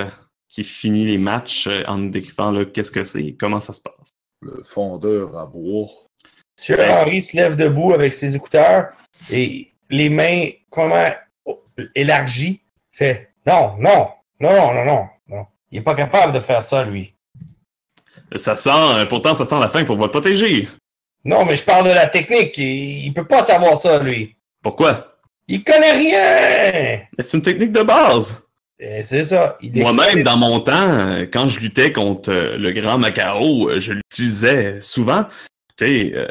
[0.50, 3.74] qui finit les matchs euh, en nous décrivant là, qu'est-ce que c'est et comment ça
[3.74, 4.14] se passe.
[4.42, 5.88] Le fondeur à bois.
[6.60, 6.90] Monsieur Ouais.
[6.90, 8.92] Henry se lève debout avec ses écouteurs
[9.32, 11.10] et les mains comment
[11.96, 12.62] élargies.
[12.92, 15.46] Fait non, non, non, non, non, non, non.
[15.72, 17.16] Il est pas capable de faire ça, lui.
[18.36, 20.70] Ça sent, euh, pourtant, ça sent la fin pour votre protéger.
[21.24, 22.58] Non, mais je parle de la technique.
[22.58, 24.36] Il, il peut pas savoir ça, lui.
[24.64, 25.18] Pourquoi?
[25.48, 27.02] Il connaît rien.
[27.18, 28.42] Mais c'est une technique de base.
[28.80, 29.58] Et C'est ça.
[29.62, 34.82] Moi-même, dans mon temps, euh, quand je luttais contre euh, le grand Macao, je l'utilisais
[34.82, 35.26] souvent.
[35.70, 36.28] Écoutez, euh,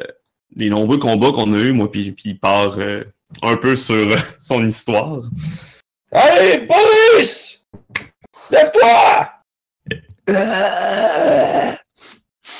[0.56, 3.04] les nombreux combats qu'on a eus, moi, puis, puis il part euh,
[3.42, 5.22] un peu sur euh, son histoire.
[6.12, 7.64] Allez, Boris!
[8.50, 9.30] Lève-toi!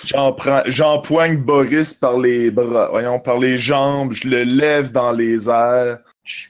[0.05, 5.99] J'empoigne Boris par les bras, voyons, par les jambes, je le lève dans les airs,
[6.25, 6.47] je,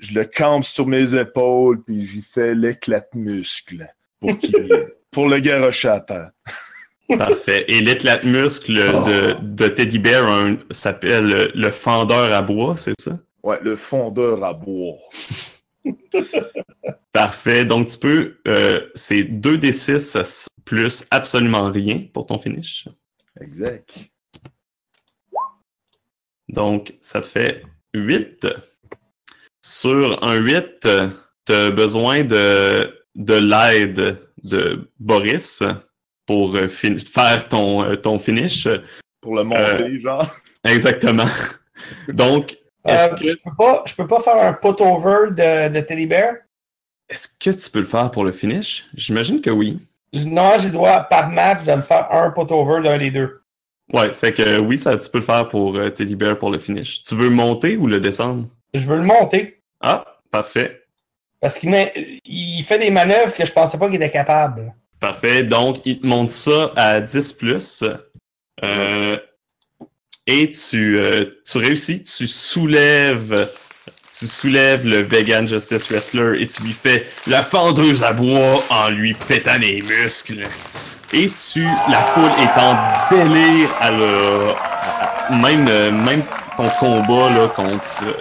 [0.00, 3.86] je le campe sur mes épaules, puis j'y fais l'éclat de muscle
[4.20, 6.30] pour, qu'il- pour le garrocher à terre.
[7.18, 7.64] Parfait.
[7.68, 13.18] Et l'éclate muscle de, de Teddy Bear s'appelle euh, le fendeur à bois, c'est ça?
[13.42, 14.96] Ouais, le fondeur à bois.
[17.12, 17.64] Parfait.
[17.64, 22.88] Donc, tu peux, euh, c'est 2d6 plus absolument rien pour ton finish.
[23.40, 23.98] Exact.
[26.48, 27.62] Donc, ça te fait
[27.94, 28.46] 8.
[29.64, 30.88] Sur un 8,
[31.46, 35.62] tu as besoin de, de l'aide de Boris
[36.26, 38.66] pour euh, fin- faire ton, euh, ton finish.
[39.20, 40.30] Pour le monter, Euh, genre.
[40.64, 41.26] Exactement.
[42.08, 42.56] Donc,
[42.86, 46.34] Euh, que, je, peux pas, je peux pas faire un put-over de, de Teddy Bear?
[47.12, 48.86] Est-ce que tu peux le faire pour le finish?
[48.94, 49.78] J'imagine que oui.
[50.14, 53.42] Non, j'ai le droit par match de me faire un put-over d'un des deux.
[53.92, 56.58] Ouais, fait que oui, ça, tu peux le faire pour euh, Teddy Bear pour le
[56.58, 57.02] finish.
[57.02, 58.48] Tu veux monter ou le descendre?
[58.72, 59.60] Je veux le monter.
[59.80, 60.84] Ah, parfait.
[61.40, 61.74] Parce qu'il
[62.24, 64.74] il fait des manœuvres que je pensais pas qu'il était capable.
[64.98, 65.44] Parfait.
[65.44, 67.84] Donc, il te monte ça à 10 plus.
[68.62, 69.18] Euh,
[70.26, 73.50] et tu, euh, tu réussis, tu soulèves,
[74.18, 78.90] tu soulèves le Vegan Justice Wrestler et tu lui fais la fendeuse à bois en
[78.90, 80.46] lui pétant les muscles.
[81.14, 82.76] Et tu, la foule est en
[83.10, 84.54] délire à le,
[85.36, 85.64] même,
[86.04, 86.22] même
[86.56, 88.12] ton combat là, contre, euh,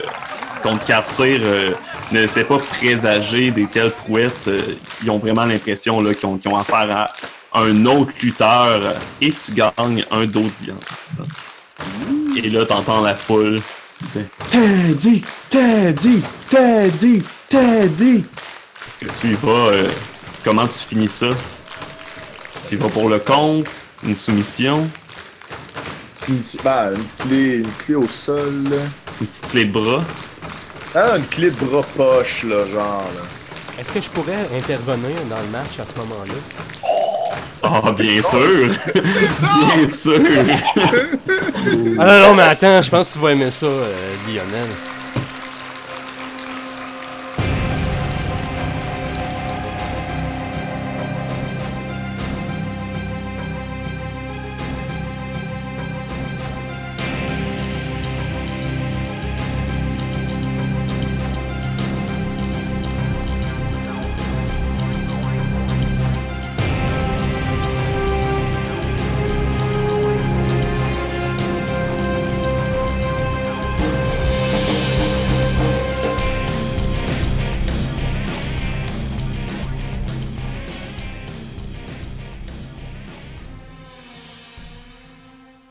[0.61, 1.73] contre Katsir euh,
[2.11, 4.47] ne s'est pas présagé des telles prouesses.
[4.47, 7.11] euh, ils ont vraiment l'impression qu'ils ont, ont affaire
[7.53, 11.21] à un autre lutteur et tu gagnes un d'audience.
[12.37, 13.59] Et là, t'entends la foule
[14.49, 18.25] Teddy, Teddy, Teddy, Teddy.
[18.87, 19.91] Est-ce que tu y vas euh,
[20.43, 21.27] Comment tu finis ça?
[22.67, 23.67] Tu y vas pour le compte
[24.03, 24.89] Une soumission?
[26.15, 28.63] Finition- ben, une clé, une clé au sol.
[28.69, 28.77] là.
[29.19, 30.03] Une petite clé de bras?
[30.93, 33.05] Ah, une clé de bras poche, là, genre.
[33.15, 33.21] Là.
[33.79, 36.33] Est-ce que je pourrais intervenir dans le match à ce moment-là?
[37.63, 38.69] Ah, bien sûr.
[38.93, 40.19] Bien sûr.
[41.99, 43.93] Ah non, non, mais attends, je pense que tu vas aimer ça, euh,
[44.27, 44.67] Lionel.